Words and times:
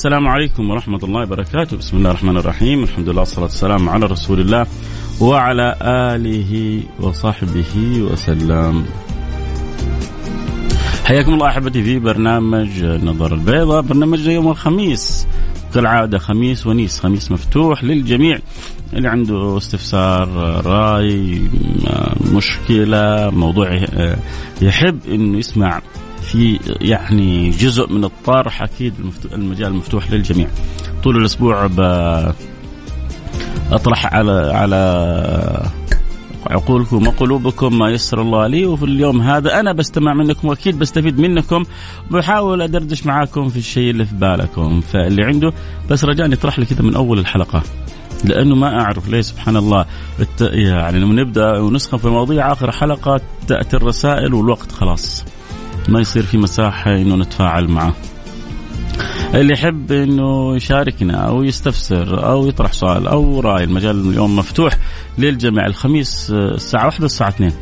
السلام 0.00 0.28
عليكم 0.28 0.70
ورحمة 0.70 0.98
الله 1.04 1.22
وبركاته. 1.22 1.76
بسم 1.76 1.96
الله 1.96 2.10
الرحمن 2.10 2.36
الرحيم. 2.36 2.82
الحمد 2.82 3.08
لله 3.08 3.20
والصلاة 3.20 3.44
والسلام 3.44 3.88
على 3.88 4.06
رسول 4.06 4.40
الله 4.40 4.66
وعلى 5.20 5.76
آله 6.14 6.82
وصحبه 7.00 7.74
وسلم. 8.00 8.84
حياكم 11.04 11.34
الله 11.34 11.48
أحبتي 11.48 11.82
في 11.82 11.98
برنامج 11.98 12.84
نظر 12.84 13.34
البيضاء 13.34 13.82
برنامج 13.82 14.26
يوم 14.26 14.48
الخميس. 14.48 15.26
كالعادة 15.74 16.18
خميس 16.18 16.66
ونيس. 16.66 17.00
خميس 17.00 17.32
مفتوح 17.32 17.84
للجميع. 17.84 18.38
اللي 18.92 19.08
عنده 19.08 19.58
استفسار 19.58 20.28
رأي 20.66 21.42
مشكلة 22.32 23.30
موضوع 23.30 23.80
يحب 24.62 24.98
إنه 25.08 25.38
يسمع. 25.38 25.80
في 26.30 26.60
يعني 26.80 27.50
جزء 27.50 27.92
من 27.92 28.04
الطرح 28.04 28.62
أكيد 28.62 28.94
المجال 29.32 29.74
مفتوح 29.74 30.10
للجميع. 30.10 30.48
طول 31.02 31.16
الأسبوع 31.16 31.66
ب 31.66 31.80
أطرح 33.72 34.14
على 34.14 34.50
على 34.54 35.70
عقولكم 36.46 37.06
وقلوبكم 37.06 37.78
ما 37.78 37.90
يسر 37.90 38.22
الله 38.22 38.46
لي 38.46 38.66
وفي 38.66 38.84
اليوم 38.84 39.20
هذا 39.20 39.60
أنا 39.60 39.72
بستمع 39.72 40.14
منكم 40.14 40.48
وأكيد 40.48 40.78
بستفيد 40.78 41.18
منكم. 41.18 41.64
بحاول 42.10 42.62
أدردش 42.62 43.06
معاكم 43.06 43.48
في 43.48 43.56
الشيء 43.56 43.90
اللي 43.90 44.04
في 44.04 44.14
بالكم. 44.14 44.80
فاللي 44.80 45.24
عنده 45.24 45.52
بس 45.90 46.04
رجاء 46.04 46.32
يطرح 46.32 46.58
لي 46.58 46.64
كذا 46.64 46.82
من 46.82 46.94
أول 46.94 47.18
الحلقة. 47.18 47.62
لأنه 48.24 48.54
ما 48.54 48.80
أعرف 48.80 49.08
ليه 49.08 49.20
سبحان 49.20 49.56
الله 49.56 49.86
يعني 50.40 51.00
لما 51.00 51.22
نبدأ 51.22 51.58
ونسخن 51.58 51.98
في 51.98 52.08
مواضيع 52.08 52.52
آخر 52.52 52.72
حلقة 52.72 53.20
تأتي 53.48 53.76
الرسائل 53.76 54.34
والوقت 54.34 54.72
خلاص. 54.72 55.24
ما 55.88 56.00
يصير 56.00 56.22
في 56.22 56.38
مساحة 56.38 56.96
إنه 56.96 57.16
نتفاعل 57.16 57.68
معه. 57.68 57.94
اللي 59.34 59.52
يحب 59.52 59.92
إنه 59.92 60.56
يشاركنا 60.56 61.14
أو 61.14 61.42
يستفسر 61.42 62.26
أو 62.26 62.46
يطرح 62.46 62.72
سؤال 62.72 63.06
أو 63.06 63.40
رأي 63.40 63.64
المجال 63.64 64.10
اليوم 64.10 64.36
مفتوح 64.36 64.76
للجميع. 65.18 65.66
الخميس 65.66 66.30
الساعة 66.30 66.86
واحدة 66.86 67.02
والساعة 67.02 67.28
اثنين. 67.28 67.52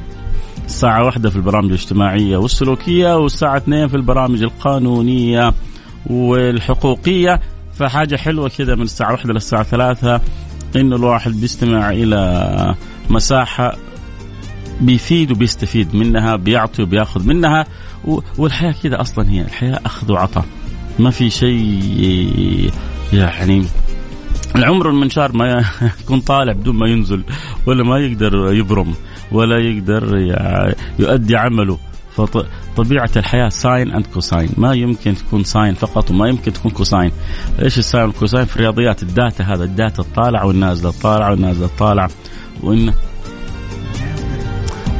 الساعة 0.65 1.05
واحدة 1.05 1.31
في 1.31 1.37
البرامج 1.37 1.69
الاجتماعية 1.69 2.37
والسلوكية 2.37 3.17
والساعة 3.17 3.57
اثنين 3.57 3.89
في 3.89 3.97
البرامج 3.97 4.43
القانونية 4.43 5.55
والحقوقية. 6.07 7.41
فحاجة 7.75 8.17
حلوة 8.17 8.49
كذا 8.49 8.75
من 8.75 8.83
الساعة 8.83 9.13
واحدة 9.13 9.33
للساعة 9.33 9.63
ثلاثة 9.63 10.21
إنه 10.77 10.97
الواحد 10.97 11.41
بيستمع 11.41 11.91
إلى 11.91 12.75
مساحة 13.11 13.77
بيفيد 14.81 15.31
وبيستفيد 15.31 15.95
منها 15.95 16.37
بيعطي 16.37 16.83
وبياخذ 16.83 17.27
منها. 17.27 17.67
والحياة 18.39 18.75
كذا 18.83 19.01
أصلا 19.01 19.31
هي 19.31 19.41
الحياة 19.41 19.81
أخذ 19.87 20.13
وعطاء. 20.13 20.45
ما 20.99 21.11
في 21.11 21.31
شيء 21.31 22.71
يعني 23.13 23.65
العمر 24.57 24.91
المنشار 24.91 25.37
ما 25.37 25.65
يكون 26.01 26.21
طالع 26.21 26.53
بدون 26.53 26.77
ما 26.77 26.89
ينزل 26.89 27.23
ولا 27.67 27.85
ما 27.85 27.99
يقدر 27.99 28.53
يبرم 28.53 28.95
ولا 29.33 29.59
يقدر 29.59 30.17
يؤدي 30.99 31.37
عمله. 31.37 31.79
فطبيعة 32.19 33.11
الحياة 33.17 33.49
sine 33.49 33.93
and 33.93 34.07
cosine 34.07 34.49
ما 34.57 34.75
يمكن 34.75 35.15
تكون 35.15 35.45
sine 35.45 35.75
فقط 35.75 36.11
وما 36.11 36.29
يمكن 36.29 36.53
تكون 36.53 36.71
cosine 36.71 37.13
إيش 37.63 37.79
ال 37.79 37.84
sine 37.84 38.05
وال 38.05 38.15
cosine 38.15 38.45
في 38.45 38.57
الرياضيات 38.57 39.03
ال 39.03 39.11
data 39.11 39.45
هذا 39.45 39.65
ال 39.65 39.72
data 39.72 40.03
الطالع 40.03 40.45
والنازلة 40.45 40.91
الطالع 40.91 41.31
والنازلة 41.31 41.67
الطالع 41.67 42.09
وإن 42.63 42.93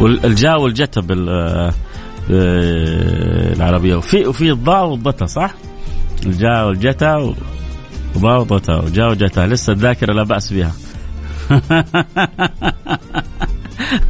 والجا 0.01 0.55
والجتا 0.55 1.01
بال 1.01 1.73
العربية. 2.31 3.97
وفي 3.97 4.27
وفي 4.27 4.51
الضاء 4.51 4.87
والضتا 4.87 5.27
صح؟ 5.27 5.55
الجا 6.27 6.63
والجتا 6.63 7.35
وضاء 8.17 8.41
وضتا. 8.41 8.75
وجا 8.75 9.07
وجتا. 9.07 9.47
لسه 9.47 9.73
الذاكرة 9.73 10.13
لا 10.13 10.23
بأس 10.23 10.53
بها. 10.53 10.73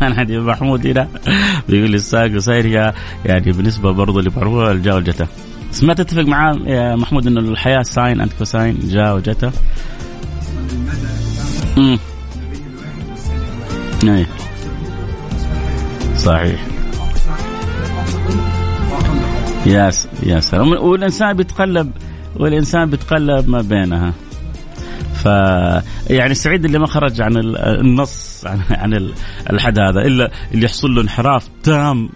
أنا 0.02 0.14
عندي 0.14 0.38
محمود 0.38 0.86
هنا. 0.86 1.08
بيقول 1.68 1.90
لي 1.90 1.96
الساق 1.96 2.30
وساير 2.34 2.66
يعني 3.24 3.52
بالنسبة 3.52 3.92
برضه 3.92 4.18
اللي 4.18 4.30
بعرفوها 4.30 4.72
الجا 4.72 4.94
والجتا 4.94 5.26
بس 5.72 5.84
ما 5.84 5.94
تتفق 5.94 6.22
معاه 6.22 6.54
يا 6.66 6.96
محمود 6.96 7.26
إنه 7.26 7.40
الحياة 7.40 7.82
ساين 7.82 8.20
اند 8.20 8.32
كوساين 8.38 8.78
جا 8.84 9.12
وجتا. 9.12 9.52
امم 11.78 11.98
صحيح. 16.16 16.77
يا 19.68 19.90
يا 20.22 20.40
سلام. 20.40 20.72
والإنسان 20.72 21.32
بيتقلب 21.32 21.90
والإنسان 22.36 22.90
بيتقلب 22.90 23.48
ما 23.48 23.62
بينها. 23.62 24.12
ف 25.14 25.24
يعني 26.10 26.34
سعيد 26.34 26.64
اللي 26.64 26.78
ما 26.78 26.86
خرج 26.86 27.20
عن 27.20 27.32
النص 27.56 28.46
عن 28.46 28.60
عن 28.70 29.10
الحد 29.50 29.78
هذا 29.78 30.00
إلا 30.00 30.30
اللي 30.54 30.64
يحصل 30.64 30.94
له 30.94 31.02
انحراف 31.02 31.48
تام. 31.62 32.08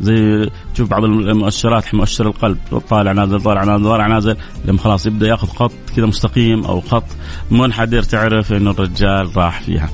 زي 0.00 0.50
تشوف 0.74 0.90
بعض 0.90 1.04
المؤشرات 1.04 1.94
مؤشر 1.94 2.26
القلب. 2.26 2.58
طالع 2.90 3.12
نازل 3.12 3.40
طالع 3.40 3.64
نازل 3.64 3.84
طالع 3.84 4.06
نازل. 4.06 4.36
لما 4.64 4.78
خلاص 4.78 5.06
يبدأ 5.06 5.26
يأخذ 5.26 5.48
خط 5.48 5.72
كذا 5.96 6.06
مستقيم 6.06 6.64
أو 6.64 6.80
خط 6.80 7.06
منحدر 7.50 8.02
تعرف 8.02 8.52
إنه 8.52 8.70
الرجال 8.70 9.36
راح 9.36 9.60
فيها. 9.60 9.90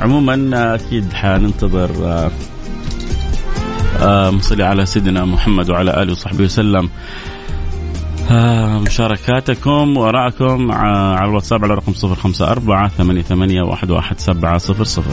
عموما 0.00 0.50
أكيد 0.74 1.12
حننتظر 1.12 1.90
مصلي 4.30 4.64
على 4.64 4.86
سيدنا 4.86 5.24
محمد 5.24 5.70
وعلى 5.70 6.02
آله 6.02 6.12
وصحبه 6.12 6.44
وسلم. 6.44 6.90
مشاركاتكم 8.86 9.96
وراءكم 9.96 10.72
على 10.72 11.28
الواتساب 11.28 11.64
على 11.64 11.74
رقم 11.74 11.92
054 11.92 12.88
88 12.88 13.72
11700 13.72 15.04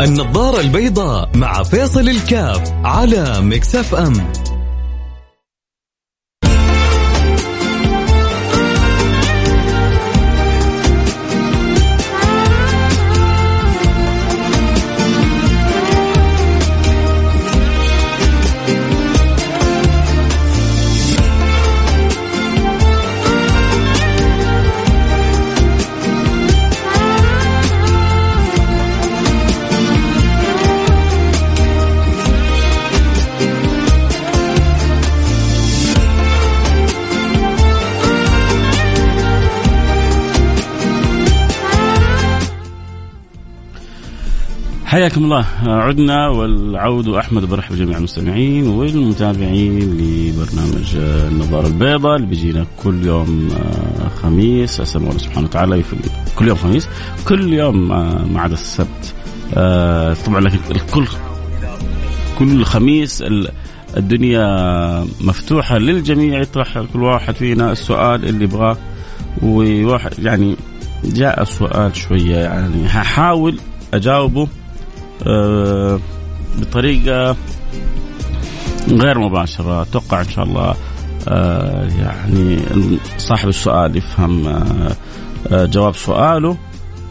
النظارة 0.00 0.60
البيضاء 0.60 1.30
مع 1.36 1.62
فيصل 1.62 2.08
الكاف 2.08 2.72
على 2.84 3.40
مكسف 3.40 3.94
أم. 3.94 4.12
حياكم 44.88 45.24
الله 45.24 45.46
عدنا 45.66 46.28
والعود 46.28 47.08
أحمد 47.08 47.44
برحب 47.44 47.74
جميع 47.74 47.98
المستمعين 47.98 48.66
والمتابعين 48.66 49.78
لبرنامج 49.78 50.96
النظارة 50.96 51.66
البيضاء 51.66 52.16
اللي 52.16 52.26
بيجينا 52.26 52.66
كل 52.82 53.06
يوم 53.06 53.48
آه، 53.50 54.08
خميس. 54.08 54.80
أسأل 54.80 55.00
الله 55.00 55.18
سبحانه 55.18 55.46
وتعالى 55.46 55.82
كل 56.36 56.48
يوم 56.48 56.56
خميس 56.56 56.88
كل 57.28 57.52
يوم 57.52 57.92
آه، 57.92 58.24
ما 58.24 58.40
عدا 58.40 58.54
السبت. 58.54 59.14
آه، 59.54 60.14
طبعا 60.26 60.40
لكن 60.40 60.58
الكل 60.70 61.06
كل 62.38 62.64
خميس 62.64 63.24
الدنيا 63.96 64.46
مفتوحة 65.20 65.78
للجميع 65.78 66.40
يطرح 66.40 66.78
كل 66.92 67.02
واحد 67.02 67.34
فينا 67.34 67.72
السؤال 67.72 68.28
اللي 68.28 68.44
يبغاه. 68.44 68.76
وواحد 69.42 70.18
يعني 70.18 70.56
جاء 71.04 71.42
السؤال 71.42 71.96
شوية 71.96 72.36
يعني 72.36 72.86
هحاول 72.86 73.58
أجاوبه 73.94 74.42
آه، 74.42 74.48
بطريقة 76.60 77.36
غير 78.88 79.18
مباشرة 79.18 79.82
أتوقع 79.82 80.20
إن 80.20 80.28
شاء 80.28 80.44
الله 80.44 80.74
آه، 81.28 81.88
يعني 82.00 82.58
صاحب 83.18 83.48
السؤال 83.48 83.96
يفهم 83.96 84.48
آه، 84.48 85.64
جواب 85.64 85.94
سؤاله 85.94 86.56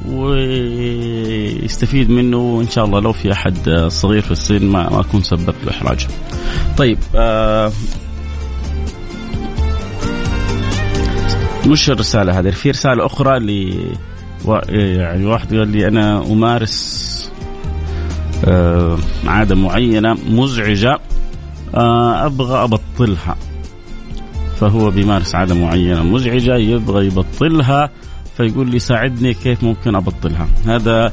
ويستفيد 0.09 2.09
منه 2.09 2.38
وإن 2.38 2.69
شاء 2.69 2.86
الله 2.86 3.00
لو 3.00 3.13
في 3.13 3.31
أحد 3.31 3.69
صغير 3.88 4.21
في 4.21 4.31
السن 4.31 4.65
ما 4.65 5.00
أكون 5.00 5.24
سببت 5.24 5.56
له 5.65 5.71
إحراج. 5.71 6.07
طيب 6.77 6.98
آه 7.15 7.71
مش 11.68 11.89
الرسالة 11.89 12.39
هذه 12.39 12.50
في 12.50 12.71
رسالة 12.71 13.06
أخرى 13.06 13.39
ل 13.39 13.74
يعني 14.69 15.25
واحد 15.25 15.56
قال 15.56 15.68
لي 15.68 15.88
أنا 15.88 16.18
أمارس 16.18 17.07
آه 17.13 17.17
عادة 19.28 19.56
معينة 19.56 20.18
مزعجة 20.30 21.00
آه 21.75 22.25
أبغى 22.25 22.63
أبطلها. 22.63 23.36
فهو 24.60 24.89
بيمارس 24.92 25.36
عادة 25.36 25.56
معينة 25.56 26.04
مزعجة 26.04 26.56
يبغى 26.56 27.06
يبطلها 27.06 27.89
فيقول 28.38 28.69
لي 28.72 28.80
ساعدني 28.80 29.34
كيف 29.34 29.63
ممكن 29.63 29.95
أبطلها. 29.95 30.48
هذا 30.66 31.12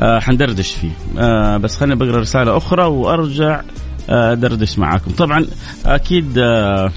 آه 0.00 0.18
حندردش 0.20 0.70
فيه. 0.74 0.90
آه 1.18 1.56
بس 1.56 1.76
خليني 1.76 1.94
بقرأ 1.94 2.20
رسالة 2.20 2.56
أخرى 2.56 2.84
وأرجع 2.84 3.60
آه 4.10 4.34
دردش 4.34 4.78
معاكم. 4.78 5.10
طبعا 5.10 5.46
أكيد 5.86 6.38
آه 6.38 6.92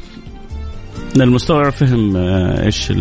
المستوعب 1.15 1.71
فهم 1.71 2.15
آه 2.17 2.65
إيش 2.65 2.91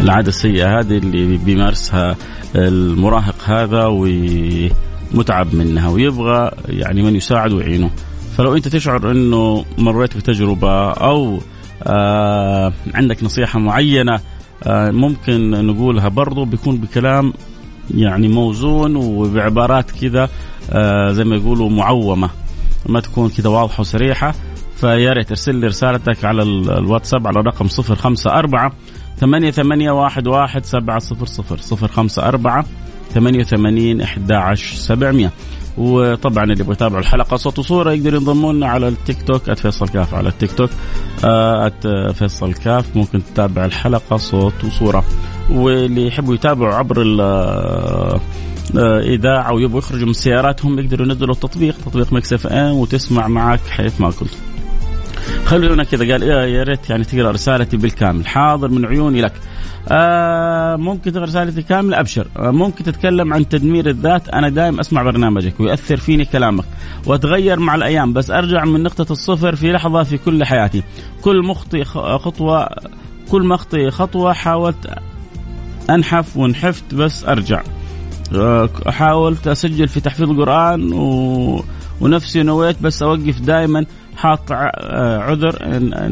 العادة 0.00 0.28
السيئة 0.28 0.78
هذه 0.80 0.98
اللي 0.98 1.36
بيمارسها 1.36 2.16
المراهق 2.54 3.36
هذا 3.44 3.86
ومتعب 5.14 5.54
منها 5.54 5.88
ويبغى 5.88 6.50
يعني 6.68 7.02
من 7.02 7.16
يساعد 7.16 7.52
ويعينه. 7.52 7.90
فلو 8.36 8.56
أنت 8.56 8.68
تشعر 8.68 9.10
إنه 9.10 9.64
مريت 9.78 10.16
بتجربة 10.16 10.90
أو 10.90 11.38
آه 11.82 12.72
عندك 12.94 13.24
نصيحة 13.24 13.58
معينة 13.58 14.20
آه 14.64 14.90
ممكن 14.90 15.66
نقولها 15.66 16.08
برضو 16.08 16.44
بيكون 16.44 16.76
بكلام 16.76 17.32
يعني 17.94 18.28
موزون 18.28 18.96
وبعبارات 18.96 19.90
كذا 19.90 20.28
آه 20.70 21.12
زي 21.12 21.24
ما 21.24 21.36
يقولوا 21.36 21.70
معومة. 21.70 22.30
ما 22.86 23.00
تكون 23.00 23.28
كذا 23.28 23.50
واضحة 23.50 23.80
وصريحة. 23.80 24.34
فيا 24.76 25.12
ريت 25.12 25.30
ارسل 25.30 25.54
لي 25.54 25.66
رسالتك 25.66 26.24
على 26.24 26.42
الواتساب 26.42 27.26
على 27.26 27.40
رقم 27.40 27.66
054 27.66 28.70
ثمانية 29.20 29.50
ثمانية 29.50 29.90
واحد 29.90 30.26
واحد 30.26 30.64
سبعة 30.64 30.98
صفر 30.98 31.26
صفر 31.26 31.56
صفر 31.58 31.88
خمسة 31.88 32.28
أربعة 32.28 32.64
ثمانية 33.14 33.40
وثمانين 33.40 34.00
إحدى 34.00 34.34
عشر 34.34 34.76
سبعمية. 34.76 35.30
وطبعا 35.78 36.44
اللي 36.44 36.60
يبغى 36.60 36.72
يتابع 36.72 36.98
الحلقة 36.98 37.36
صوت 37.36 37.58
وصورة 37.58 37.92
يقدر 37.92 38.14
ينضموا 38.14 38.52
لنا 38.52 38.66
على 38.66 38.88
التيك 38.88 39.22
توك 39.22 39.52
@فيصل 39.52 39.88
كاف 39.88 40.14
على 40.14 40.28
التيك 40.28 40.52
توك 40.52 40.70
@فيصل 42.12 42.54
كاف. 42.54 42.96
ممكن 42.96 43.22
تتابع 43.24 43.64
الحلقة 43.64 44.16
صوت 44.16 44.64
وصورة. 44.64 45.04
واللي 45.50 46.06
يحبوا 46.06 46.34
يتابعوا 46.34 46.74
عبر 46.74 47.02
الاذاعه 48.74 49.52
ويبغوا 49.52 49.78
يخرجوا 49.78 50.06
من 50.06 50.12
سياراتهم 50.12 50.78
يقدروا 50.78 51.06
ينزلوا 51.06 51.34
التطبيق 51.34 51.74
تطبيق 51.86 52.12
Mix 52.12 52.32
FM 52.32 52.74
وتسمع 52.74 53.28
معك 53.28 53.60
حيث 53.70 54.00
ما 54.00 54.10
كنت. 54.10 54.30
خلونا 55.44 55.84
كذا 55.84 56.12
قال 56.12 56.22
يا 56.22 56.62
ريت 56.62 56.90
يعني 56.90 57.04
تقرأ 57.04 57.30
رسالتي 57.30 57.76
بالكامل. 57.76 58.26
حاضر 58.26 58.68
من 58.68 58.86
عيوني 58.86 59.20
لك. 59.20 59.32
آه 59.88 60.76
ممكن 60.76 61.12
تقرأ 61.12 61.24
رسالتي 61.24 61.62
كامله 61.62 62.00
أبشر. 62.00 62.26
آه 62.36 62.50
ممكن 62.50 62.84
تتكلم 62.84 63.32
عن 63.32 63.48
تدمير 63.48 63.88
الذات؟ 63.88 64.28
أنا 64.28 64.48
دائما 64.48 64.80
أسمع 64.80 65.02
برنامجك 65.02 65.60
ويؤثر 65.60 65.96
فيني 65.96 66.24
كلامك 66.24 66.64
وأتغير 67.06 67.60
مع 67.60 67.74
الأيام 67.74 68.12
بس 68.12 68.30
أرجع 68.30 68.64
من 68.64 68.82
نقطة 68.82 69.12
الصفر 69.12 69.56
في 69.56 69.72
لحظة 69.72 70.02
في 70.02 70.18
كل 70.18 70.44
حياتي. 70.44 70.82
كل 71.22 71.46
مخطئ 71.46 71.84
خطوة 71.84 72.68
كل 73.30 73.42
ما 73.42 73.54
اخطئ 73.54 73.90
خطوة 73.90 74.32
حاولت 74.32 74.94
أنحف 75.90 76.36
ونحفت 76.36 76.94
بس 76.94 77.24
أرجع. 77.24 77.62
آه 78.34 78.68
حاولت 78.86 79.46
أسجل 79.46 79.88
في 79.88 80.00
تحفيظ 80.00 80.30
القرآن 80.30 80.92
و... 80.92 81.64
ونفسي 82.00 82.42
نويت 82.42 82.82
بس 82.82 83.02
أوقف 83.02 83.40
دائما 83.40 83.86
حاط 84.20 84.52
آه، 84.52 85.18
عذر 85.18 85.58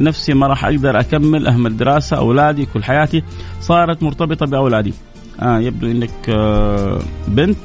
نفسي 0.02 0.34
ما 0.34 0.46
راح 0.46 0.64
أقدر 0.64 1.00
أكمل 1.00 1.46
أهمل 1.46 1.76
دراسة 1.76 2.16
أولادي 2.16 2.66
كل 2.66 2.84
حياتي 2.84 3.22
صارت 3.60 4.02
مرتبطة 4.02 4.46
بأولادي. 4.46 4.94
آه 5.42 5.58
يبدو 5.58 5.86
إنك 5.86 6.28
آه 6.28 6.98
بنت 7.28 7.56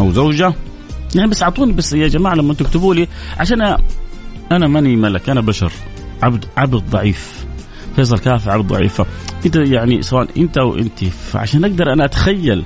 أو 0.00 0.12
زوجة. 0.12 0.52
يعني 1.14 1.30
بس 1.30 1.42
أعطوني 1.42 1.72
بس 1.72 1.92
يا 1.92 2.08
جماعة 2.08 2.34
لما 2.34 2.54
تكتبوا 2.54 2.94
لي 2.94 3.08
عشان 3.38 3.76
أنا 4.52 4.66
ماني 4.66 4.96
ملك 4.96 5.30
أنا 5.30 5.40
بشر 5.40 5.72
عبد 6.22 6.44
عبد 6.56 6.90
ضعيف. 6.90 7.46
فيصل 7.96 8.18
كافي 8.18 8.50
عبد 8.50 8.66
ضعيفة. 8.66 9.06
أنت 9.46 9.56
يعني 9.56 10.02
سواء 10.02 10.28
أنت 10.36 10.58
أو 10.58 10.74
أنت 10.76 11.04
فعشان 11.04 11.64
أقدر 11.64 11.92
أنا 11.92 12.04
أتخيل 12.04 12.64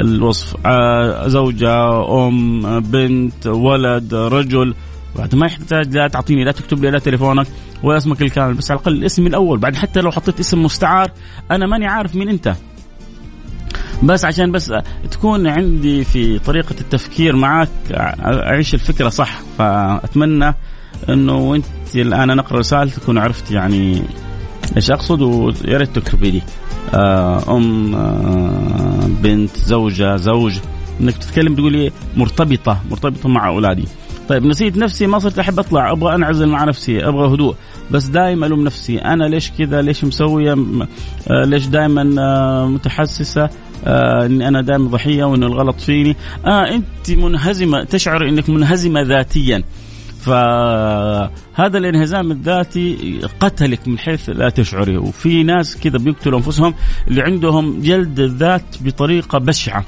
الوصف 0.00 0.56
آه 0.66 1.28
زوجة 1.28 2.02
أم 2.28 2.80
بنت 2.80 3.46
ولد 3.46 4.14
رجل 4.14 4.74
بعد 5.16 5.34
ما 5.34 5.46
يحتاج 5.46 5.96
لا 5.96 6.08
تعطيني 6.08 6.44
لا 6.44 6.52
تكتب 6.52 6.84
لي 6.84 6.90
لا 6.90 6.98
تليفونك 6.98 7.46
ولا 7.82 7.96
اسمك 7.96 8.22
الكامل 8.22 8.54
بس 8.54 8.70
على 8.70 8.80
الأقل 8.80 8.92
الاسم 8.92 9.26
الأول. 9.26 9.58
بعد 9.58 9.76
حتى 9.76 10.00
لو 10.00 10.10
حطيت 10.10 10.40
اسم 10.40 10.62
مستعار 10.62 11.10
أنا 11.50 11.66
ماني 11.66 11.86
عارف 11.86 12.16
مين 12.16 12.28
أنت. 12.28 12.54
بس 14.02 14.24
عشان 14.24 14.52
بس 14.52 14.72
تكون 15.10 15.46
عندي 15.46 16.04
في 16.04 16.38
طريقة 16.38 16.74
التفكير 16.80 17.36
معك 17.36 17.68
أعيش 17.92 18.74
الفكرة 18.74 19.08
صح. 19.08 19.40
فأتمنى 19.58 20.54
أنه 21.08 21.36
وأنت 21.36 21.64
الآن 21.94 22.36
نقرأ 22.36 22.58
رسالة 22.58 22.90
تكون 22.90 23.18
عرفت 23.18 23.50
يعني 23.50 24.02
إيش 24.76 24.90
أقصد 24.90 25.22
ويا 25.22 25.78
ريت 25.78 25.96
تكتبي 25.96 26.30
لي. 26.30 26.42
آه، 26.94 27.56
أم 27.56 27.94
آه، 27.94 29.08
بنت 29.22 29.56
زوجة 29.56 30.16
زوج. 30.16 30.58
إنك 31.00 31.16
تتكلم 31.16 31.54
تقولي 31.54 31.92
مرتبطة 32.16 32.80
مرتبطة 32.90 33.28
مع 33.28 33.48
أولادي. 33.48 33.84
طيب 34.28 34.46
نسيت 34.46 34.76
نفسي 34.76 35.06
ما 35.06 35.18
صرت 35.18 35.38
أحب 35.38 35.58
أطلع 35.58 35.92
أبغى 35.92 36.14
أنعزل 36.14 36.46
مع 36.48 36.64
نفسي 36.64 37.08
أبغى 37.08 37.34
هدوء. 37.34 37.54
بس 37.90 38.04
دائما 38.04 38.46
ألوم 38.46 38.64
نفسي. 38.64 38.98
أنا 38.98 39.24
ليش 39.24 39.50
كذا؟ 39.50 39.82
ليش 39.82 40.04
مسويه 40.04 40.52
آه 40.52 41.44
ليش 41.44 41.66
دائما 41.66 42.14
آه 42.18 42.66
متحسسة 42.66 43.50
آه 43.86 44.26
إني 44.26 44.48
أنا 44.48 44.62
دائما 44.62 44.88
ضحية 44.88 45.24
وإن 45.24 45.42
الغلط 45.42 45.80
فيني؟ 45.80 46.16
آه 46.46 46.74
أنت 46.74 47.10
منهزمة 47.10 47.84
تشعر 47.84 48.28
إنك 48.28 48.50
منهزمة 48.50 49.02
ذاتيا. 49.02 49.62
فهذا 50.20 51.78
الانهزام 51.78 52.30
الذاتي 52.30 53.20
قتلك 53.40 53.88
من 53.88 53.98
حيث 53.98 54.28
لا 54.30 54.48
تشعري. 54.48 54.96
وفي 54.96 55.42
ناس 55.42 55.76
كذا 55.76 55.98
بيقتلوا 55.98 56.38
أنفسهم 56.38 56.74
اللي 57.08 57.22
عندهم 57.22 57.80
جلد 57.80 58.20
الذات 58.20 58.76
بطريقة 58.80 59.38
بشعة. 59.38 59.78
آه، 59.80 59.84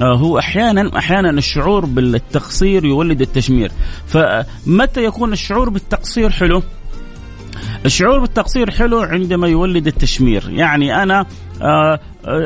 هو 0.00 0.38
أحيانا 0.38 0.98
أحيانا 0.98 1.30
الشعور 1.30 1.84
بالتقصير 1.84 2.84
يولد 2.84 3.20
التشمير. 3.20 3.72
فمتى 4.06 5.04
يكون 5.04 5.32
الشعور 5.32 5.68
بالتقصير 5.68 6.30
حلو؟ 6.30 6.62
الشعور 7.84 8.18
بالتقصير 8.18 8.70
حلو 8.70 9.00
عندما 9.00 9.48
يولد 9.48 9.86
التشمير. 9.86 10.50
يعني 10.50 11.02
أنا 11.02 11.20
آه، 11.20 11.22
آه، 11.22 11.26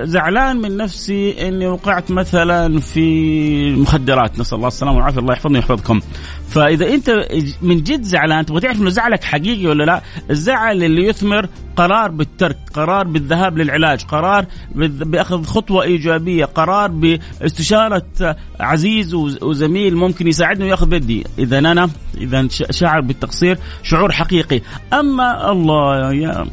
زعلان 0.04 0.56
من 0.56 0.76
نفسي 0.76 1.48
إني 1.48 1.66
وقعت 1.66 2.10
مثلا 2.10 2.80
في 2.80 3.74
مخدرات. 3.74 4.38
نسأل 4.38 4.56
الله 4.56 4.68
السلامة 4.68 4.96
والعافية. 4.96 5.20
الله 5.20 5.32
يحفظني 5.32 5.58
ويحفظكم. 5.58 6.00
فإذا 6.48 6.88
أنت 6.88 7.26
من 7.62 7.82
جد 7.82 8.02
زعلان 8.02 8.46
تبغى 8.46 8.60
تعرف 8.60 8.80
إنه 8.80 8.90
زعلك 8.90 9.24
حقيقي 9.24 9.66
ولا 9.66 9.84
لا؟ 9.84 10.02
الزعل 10.30 10.82
اللي 10.82 11.06
يثمر 11.06 11.48
قرار 11.76 12.10
بالترك 12.10 12.56
قرار 12.74 13.06
بالذهاب 13.06 13.58
للعلاج 13.58 14.04
قرار 14.04 14.46
بأخذ 14.74 15.44
خطوة 15.44 15.82
إيجابية 15.82 16.44
قرار 16.44 16.90
باستشارة 16.90 18.36
عزيز 18.60 19.14
وزميل 19.14 19.96
ممكن 19.96 20.28
يساعدني 20.28 20.64
ويأخذ 20.64 20.86
بيدي. 20.86 21.24
إذا 21.38 21.58
أنا 21.58 21.88
إذا 22.16 22.48
شعر 22.70 23.00
بالتقصير 23.00 23.58
شعور 23.82 24.12
حقيقي. 24.12 24.60
أما 24.92 25.52
الله 25.52 26.12
يا 26.12 26.46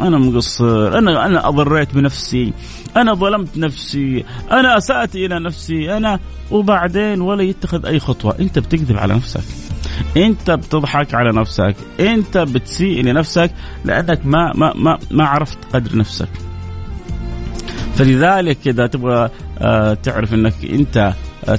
أنا 0.00 0.18
مقصر 0.18 0.98
أنا 0.98 1.26
أنا 1.26 1.48
أضريت 1.48 1.94
بنفسي 1.94 2.52
أنا 2.96 3.14
ظلمت 3.14 3.58
نفسي 3.58 4.24
أنا 4.50 4.76
أسأت 4.76 5.16
إلى 5.16 5.38
نفسي 5.38 5.96
أنا 5.96 6.20
وبعدين 6.50 7.20
ولا 7.20 7.42
يتخذ 7.42 7.86
أي 7.86 8.00
خطوة. 8.00 8.36
أنت 8.40 8.58
بتكذب 8.58 8.96
على 8.96 9.14
نفسك. 9.14 9.44
أنت 10.16 10.50
بتضحك 10.50 11.14
على 11.14 11.32
نفسك. 11.32 11.76
أنت 12.00 12.38
بتسيء 12.38 13.02
لنفسك 13.04 13.50
لأنك 13.84 14.26
ما 14.26 14.52
ما 14.54 14.72
ما 14.74 14.98
ما 15.10 15.24
عرفت 15.24 15.58
قدر 15.72 15.96
نفسك. 15.96 16.28
فلذلك 17.94 18.58
إذا 18.68 18.86
تبغى 18.86 19.30
آه، 19.58 19.94
تعرف 19.94 20.34
إنك 20.34 20.54
أنت 20.64 21.12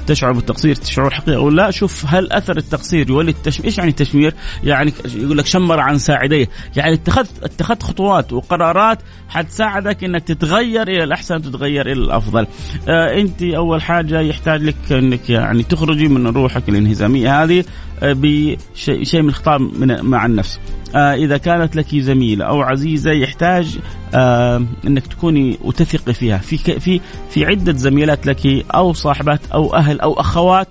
تشعر 0.06 0.32
بالتقصير 0.32 0.76
شعور 0.84 1.10
حقيقي 1.10 1.36
أو 1.36 1.50
لا 1.50 1.70
شوف 1.70 2.04
هل 2.08 2.32
أثر 2.32 2.56
التقصير 2.56 3.10
يولد 3.10 3.28
التشمير 3.28 3.66
إيش 3.66 3.78
يعني 3.78 3.90
التشمير؟ 3.90 4.34
يعني 4.64 4.92
يقول 5.14 5.38
لك 5.38 5.46
شمر 5.46 5.80
عن 5.80 5.98
ساعديه، 5.98 6.48
يعني 6.76 6.94
اتخذت 6.94 7.30
اتخذت 7.42 7.82
خطوات 7.82 8.32
وقرارات 8.32 8.98
حتساعدك 9.28 10.04
إنك 10.04 10.22
تتغير 10.22 10.82
إلى 10.82 11.04
الأحسن 11.04 11.42
تتغير 11.42 11.86
إلى 11.86 12.00
الأفضل. 12.04 12.46
آه 12.88 13.20
أنت 13.20 13.42
أول 13.42 13.82
حاجة 13.82 14.20
يحتاج 14.20 14.62
لك 14.62 14.92
إنك 14.92 15.30
يعني 15.30 15.62
تخرجي 15.62 16.08
من 16.08 16.26
روحك 16.26 16.68
الانهزامية 16.68 17.42
هذه 17.42 17.64
آه 18.02 18.12
بشيء 18.12 19.04
شيء 19.04 19.22
من 19.22 19.28
الخطاب 19.28 19.60
مع 20.02 20.26
النفس. 20.26 20.60
آه 20.96 21.14
إذا 21.14 21.36
كانت 21.36 21.76
لك 21.76 21.96
زميلة 21.96 22.44
أو 22.44 22.62
عزيزة 22.62 23.10
يحتاج 23.10 23.78
آه 24.14 24.66
إنك 24.86 25.06
تكوني 25.06 25.58
وتثقي 25.64 26.14
فيها. 26.14 26.38
في 26.38 26.80
في 26.80 27.00
في 27.30 27.44
عدة 27.44 27.72
زميلات 27.72 28.26
لك 28.26 28.46
أو 28.74 28.92
صاحبات 28.92 29.40
أو 29.54 29.74
أهل 29.74 30.00
أو 30.00 30.20
أخوات 30.20 30.68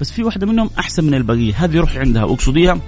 بس 0.00 0.12
في 0.12 0.22
واحدة 0.24 0.46
منهم 0.46 0.70
أحسن 0.78 1.04
من 1.04 1.14
البقية. 1.14 1.54
هذه 1.56 1.80
روحي 1.80 1.98
عندها 1.98 2.24
واقصديها 2.24 2.78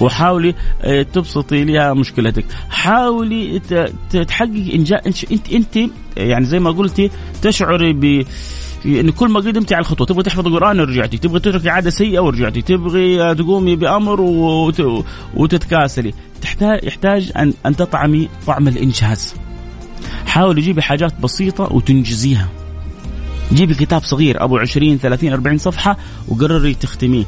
وحاولي 0.00 0.54
آه، 0.82 1.02
تبسطي 1.02 1.64
لها 1.64 1.94
مشكلتك. 1.94 2.44
حاولي 2.70 3.60
تحققي 4.10 4.74
انجاز 4.74 5.24
انت 5.30 5.52
إنت 5.52 5.90
يعني 6.16 6.44
زي 6.44 6.58
ما 6.58 6.70
قلتي 6.70 7.10
تشعري 7.42 7.92
ب 7.92 8.26
ان 8.86 9.10
كل 9.10 9.28
ما 9.28 9.40
قدمتي 9.40 9.74
على 9.74 9.82
الخطوة 9.82 10.06
تبغي 10.06 10.22
تحفظ 10.22 10.46
القرآن 10.46 10.80
ورجعتي 10.80 11.18
تبغي 11.18 11.40
تتركي 11.40 11.70
عادة 11.70 11.90
سيئة 11.90 12.20
ورجعتي 12.20 12.62
تبغي 12.62 13.34
تقومي 13.34 13.76
بأمر 13.76 14.20
وتتكاسلي. 15.34 16.14
تحتاج 16.42 16.84
يحتاج 16.84 17.32
ان 17.36 17.54
أن 17.66 17.76
تطعمي 17.76 18.28
طعم 18.46 18.68
الإنجاز. 18.68 19.34
حاولي 20.26 20.60
جيبي 20.60 20.82
حاجات 20.82 21.20
بسيطة 21.20 21.72
وتنجزيها. 21.72 22.48
جيبي 23.52 23.74
كتاب 23.74 24.02
صغير 24.02 24.44
أبو 24.44 24.58
20 24.58 24.98
30 24.98 25.32
40 25.32 25.58
صفحة 25.58 25.96
وقرري 26.28 26.74
تختميه. 26.74 27.24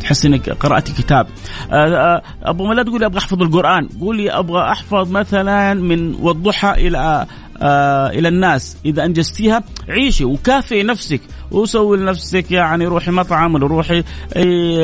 تحس 0.00 0.26
إنك 0.26 0.50
قرات 0.50 0.90
كتاب. 0.90 1.26
آه، 1.72 1.74
آه، 1.74 2.22
أبو 2.42 2.66
ما 2.66 2.74
لا 2.74 2.82
تقولي 2.82 3.06
أبغى 3.06 3.18
أحفظ 3.18 3.42
القرآن. 3.42 3.88
قولي 4.00 4.30
أبغى 4.30 4.62
أحفظ 4.72 5.10
مثلا 5.10 5.74
من 5.74 6.14
والضحى 6.14 6.70
إلى 6.70 7.26
إلى 7.62 8.28
الناس. 8.28 8.76
إذا 8.84 9.04
أنجزتيها 9.04 9.62
عيشي 9.88 10.24
وكافئي 10.24 10.82
نفسك. 10.82 11.20
وسوي 11.50 11.96
لنفسك 11.96 12.50
يعني 12.50 12.86
روحي 12.86 13.10
مطعم 13.10 13.54
ولا 13.54 13.66
روحي 13.66 14.04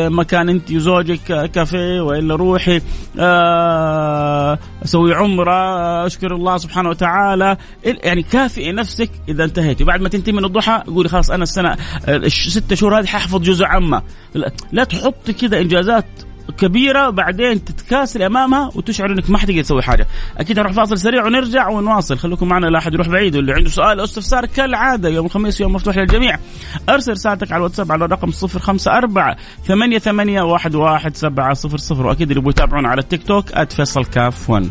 مكان 0.08 0.48
أنت 0.48 0.72
وزوجك 0.72 1.50
كافيه 1.50 2.00
وإلا 2.00 2.36
روحي. 2.36 2.80
آه 3.18 4.58
سوي 4.84 5.14
عمرة. 5.14 6.06
أشكر 6.06 6.34
الله 6.34 6.56
سبحانه 6.56 6.88
وتعالى. 6.88 7.56
يعني 7.84 8.22
كافئي 8.22 8.72
نفسك 8.72 9.10
إذا 9.28 9.44
انتهيتي. 9.44 9.84
بعد 9.84 10.00
ما 10.00 10.08
تنتهي 10.08 10.32
من 10.32 10.44
الضحى 10.44 10.82
قولي 10.86 11.08
خلاص 11.08 11.30
أنا 11.30 11.42
السنة 11.42 11.76
الست 12.08 12.74
شهور 12.74 12.98
هذه 12.98 13.06
ححفظ 13.06 13.40
جزء 13.40 13.64
عامة. 13.64 14.02
لا 14.72 14.84
تحطي 14.84 15.32
كذا 15.32 15.58
إنجازات. 15.58 16.06
كبيرة 16.58 17.08
وبعدين 17.08 17.64
تتكاسل 17.64 18.22
أمامها 18.22 18.70
وتشعر 18.74 19.12
إنك 19.12 19.30
ما 19.30 19.38
حتقدر 19.38 19.62
تسوي 19.62 19.82
حاجة. 19.82 20.06
أكيد 20.38 20.58
نروح 20.58 20.72
فاصل 20.72 20.98
سريع 20.98 21.24
ونرجع 21.24 21.68
ونواصل. 21.68 22.18
خليكم 22.18 22.48
معنا 22.48 22.66
لا 22.66 22.78
أحد 22.78 22.94
يروح 22.94 23.08
بعيد 23.08 23.36
واللي 23.36 23.52
عنده 23.52 23.70
سؤال 23.70 23.98
أو 23.98 24.04
استفسار 24.04 24.46
كالعادة. 24.46 25.08
يوم 25.08 25.26
الخميس 25.26 25.60
يوم 25.60 25.72
مفتوح 25.72 25.96
للجميع. 25.98 26.38
أرسل 26.88 27.12
رسالتك 27.12 27.52
على 27.52 27.58
الواتساب 27.58 27.92
على 27.92 28.04
الرقم 28.04 28.30
054 28.30 29.34
ثمانية 29.66 29.98
ثمانية 29.98 30.42
واحد 30.42 30.74
واحد 30.74 31.16
سبعة 31.16 31.54
صفر 31.54 31.76
صفر. 31.76 32.06
وأكيد 32.06 32.30
اللي 32.30 32.50
يتابعونا 32.50 32.88
على 32.88 33.00
التيك 33.00 33.22
توك 33.22 33.64
@فيصل 33.72 34.04
كاف 34.04 34.50
1 34.50 34.70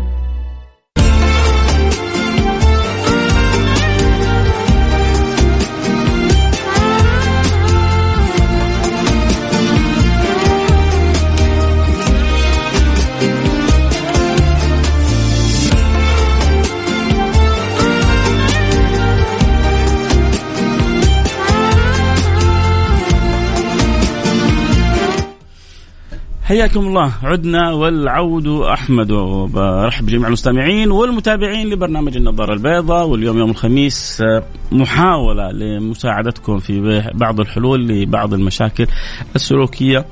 حياكم 26.51 26.79
الله. 26.79 27.11
عدنا 27.23 27.71
والعود 27.71 28.47
أحمد. 28.47 29.11
وبرحب 29.11 30.05
بجميع 30.05 30.27
المستمعين 30.27 30.91
والمتابعين 30.91 31.69
لبرنامج 31.69 32.17
النظارة 32.17 32.53
البيضاء. 32.53 33.07
واليوم 33.07 33.37
يوم 33.37 33.49
الخميس 33.49 34.23
محاولة 34.71 35.51
لمساعدتكم 35.51 36.59
في 36.59 37.03
بعض 37.13 37.39
الحلول 37.39 37.87
لبعض 37.87 38.33
المشاكل 38.33 38.87
السلوكية 39.35 40.05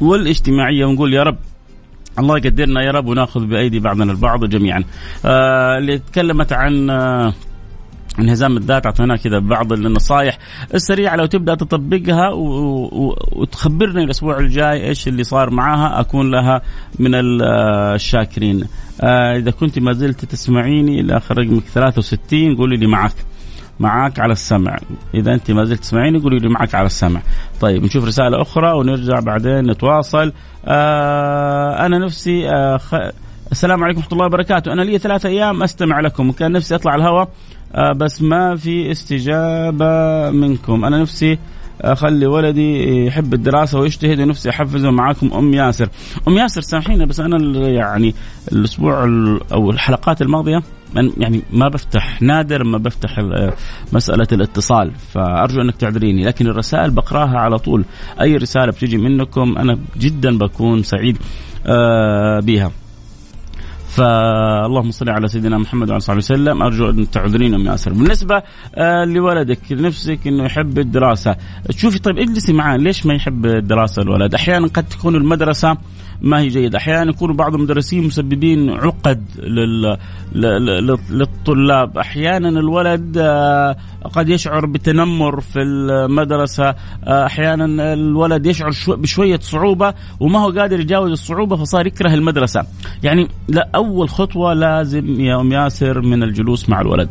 والاجتماعية. 0.00 0.84
ونقول 0.84 1.14
يا 1.14 1.22
رب 1.22 1.38
الله 2.18 2.36
يقدرنا 2.36 2.82
يا 2.82 2.90
رب 2.90 3.06
وناخذ 3.06 3.46
بأيدي 3.46 3.80
بعضنا 3.80 4.12
البعض 4.12 4.44
جميعا. 4.44 4.84
آه 5.24 5.78
اللي 5.78 5.98
تكلمت 5.98 6.52
عن 6.52 6.90
آه 6.90 7.32
انهزام 8.18 8.56
الذات 8.56 8.86
أعطيناه 8.86 9.16
كذا 9.16 9.38
بعض 9.38 9.72
النصائح 9.72 10.38
السريعة. 10.74 11.16
لو 11.16 11.26
تبدأ 11.26 11.54
تطبقها 11.54 12.30
وتخبرني 13.32 14.04
الأسبوع 14.04 14.38
الجاي 14.38 14.88
إيش 14.88 15.08
اللي 15.08 15.24
صار 15.24 15.50
معاها 15.50 16.00
أكون 16.00 16.30
لها 16.30 16.62
من 16.98 17.10
الشاكرين. 17.14 18.64
آه 19.00 19.36
إذا 19.36 19.50
كنت 19.50 19.78
ما 19.78 19.92
زلت 19.92 20.24
تسمعيني 20.24 21.00
إلى 21.00 21.16
آخر 21.16 21.38
رقمك 21.38 21.62
63 21.62 22.56
قولي 22.56 22.76
لي 22.76 22.86
معك. 22.86 23.14
معك 23.80 24.20
على 24.20 24.32
السمع. 24.32 24.78
إذا 25.14 25.34
أنت 25.34 25.50
ما 25.50 25.64
زلت 25.64 25.80
تسمعيني 25.80 26.18
قولي 26.18 26.38
لي 26.38 26.48
معك 26.48 26.74
على 26.74 26.86
السمع. 26.86 27.20
طيب 27.60 27.84
نشوف 27.84 28.04
رسالة 28.04 28.42
أخرى 28.42 28.72
ونرجع 28.72 29.20
بعدين 29.20 29.70
نتواصل. 29.70 30.32
آه 30.66 31.86
أنا 31.86 31.98
نفسي 31.98 32.50
آه 32.50 32.76
خ... 32.76 32.94
السلام 33.52 33.84
عليكم 33.84 33.98
ورحمة 33.98 34.12
الله 34.12 34.26
وبركاته. 34.26 34.72
أنا 34.72 34.82
لي 34.82 34.98
ثلاثة 34.98 35.28
أيام 35.28 35.62
أستمع 35.62 36.00
لكم. 36.00 36.28
وكان 36.28 36.52
نفسي 36.52 36.74
أطلع 36.74 36.94
الهواء 36.94 37.28
بس 37.96 38.22
ما 38.22 38.56
في 38.56 38.90
استجابة 38.90 40.30
منكم. 40.30 40.84
أنا 40.84 40.98
نفسي 41.02 41.38
أخلي 41.80 42.26
ولدي 42.26 43.04
يحب 43.06 43.34
الدراسة 43.34 43.78
ويجتهد 43.78 44.20
ونفسي 44.20 44.50
أحفزه 44.50 44.90
معاكم. 44.90 45.32
أم 45.32 45.54
ياسر. 45.54 45.88
أم 46.28 46.38
ياسر 46.38 46.60
سامحيني 46.60 47.06
بس 47.06 47.20
أنا 47.20 47.68
يعني 47.68 48.14
الأسبوع 48.52 49.04
أو 49.52 49.70
الحلقات 49.70 50.22
الماضية 50.22 50.62
يعني 51.16 51.42
ما 51.52 51.68
بفتح 51.68 52.22
نادر 52.22 52.64
ما 52.64 52.78
بفتح 52.78 53.20
مسألة 53.92 54.26
الاتصال 54.32 54.92
فأرجو 55.14 55.60
أنك 55.60 55.76
تعذريني. 55.76 56.24
لكن 56.24 56.46
الرسائل 56.46 56.90
بقراها 56.90 57.38
على 57.38 57.58
طول. 57.58 57.84
أي 58.20 58.36
رسالة 58.36 58.72
بتجي 58.72 58.96
منكم 58.96 59.58
أنا 59.58 59.78
جدا 59.98 60.38
بكون 60.38 60.82
سعيد 60.82 61.18
آه، 61.66 62.40
بها. 62.40 62.70
فاللهم 63.88 64.90
صل 64.90 65.08
على 65.08 65.28
سيدنا 65.28 65.58
محمد 65.58 65.88
وعلى 65.88 66.00
صحبه 66.00 66.18
وسلم. 66.18 66.62
أرجو 66.62 66.90
أن 66.90 67.10
تعذرين 67.10 67.54
ام 67.54 67.66
ياسر 67.66 67.92
بالنسبة 67.92 68.42
آه، 68.74 69.04
لولدك 69.04 69.58
نفسك 69.70 70.18
إنه 70.26 70.44
يحب 70.44 70.78
الدراسة. 70.78 71.36
شوفي 71.70 71.98
طيب 71.98 72.18
اجلسي 72.18 72.52
معاه. 72.52 72.76
ليش 72.76 73.06
ما 73.06 73.14
يحب 73.14 73.46
الدراسة 73.46 74.02
الولد؟ 74.02 74.34
أحيانا 74.34 74.66
قد 74.66 74.84
تكون 74.84 75.16
المدرسة 75.16 75.76
ما 76.22 76.38
هي 76.38 76.48
جيدة. 76.48 76.78
أحيانا 76.78 77.10
يكون 77.10 77.36
بعض 77.36 77.54
المدرسين 77.54 78.06
مسببين 78.06 78.70
عقد 78.70 79.24
لل... 79.38 79.96
للطلاب. 81.10 81.98
أحيانا 81.98 82.48
الولد 82.48 83.16
آه، 83.18 83.76
قد 84.12 84.28
يشعر 84.28 84.66
بتنمر 84.66 85.40
في 85.40 85.62
المدرسة. 85.62 86.74
آه، 87.04 87.26
أحيانا 87.26 87.92
الولد 87.92 88.46
يشعر 88.46 88.70
بشوية 88.88 89.38
صعوبة 89.38 89.94
وما 90.20 90.38
هو 90.38 90.50
قادر 90.50 90.80
يجاوز 90.80 91.10
الصعوبة 91.10 91.56
فصار 91.56 91.86
يكره 91.86 92.14
المدرسة. 92.14 92.66
يعني 93.02 93.28
لا 93.48 93.68
أول 93.74 94.08
خطوة 94.08 94.54
لازم 94.54 95.20
يا 95.20 95.40
ام 95.40 95.52
ياسر 95.52 96.00
من 96.00 96.22
الجلوس 96.22 96.68
مع 96.68 96.80
الولد. 96.80 97.08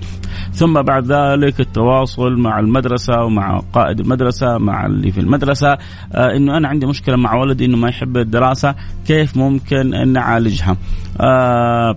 ثم 0.53 0.81
بعد 0.81 1.11
ذلك 1.11 1.59
التواصل 1.59 2.37
مع 2.37 2.59
المدرسة 2.59 3.23
ومع 3.23 3.59
قائد 3.73 3.99
المدرسة 3.99 4.57
مع 4.57 4.85
اللي 4.85 5.11
في 5.11 5.19
المدرسة. 5.19 5.77
آه 6.13 6.35
إنه 6.35 6.57
أنا 6.57 6.67
عندي 6.67 6.85
مشكلة 6.85 7.15
مع 7.15 7.35
ولدي 7.35 7.65
إنه 7.65 7.77
ما 7.77 7.89
يحب 7.89 8.17
الدراسة. 8.17 8.75
كيف 9.07 9.37
ممكن 9.37 10.13
نعالجها. 10.13 10.77
آه 11.21 11.95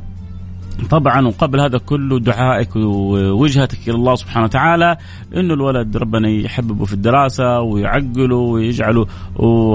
طبعا 0.90 1.26
وقبل 1.26 1.60
هذا 1.60 1.78
كله 1.78 2.20
دعائك 2.20 2.76
ووجهتك 2.76 3.88
إلى 3.88 3.96
الله 3.96 4.14
سبحانه 4.14 4.44
وتعالى 4.44 4.96
إنه 5.36 5.54
الولد 5.54 5.96
ربنا 5.96 6.28
يحببه 6.28 6.84
في 6.84 6.92
الدراسة 6.92 7.60
ويعقله 7.60 8.36
ويجعله 8.36 9.06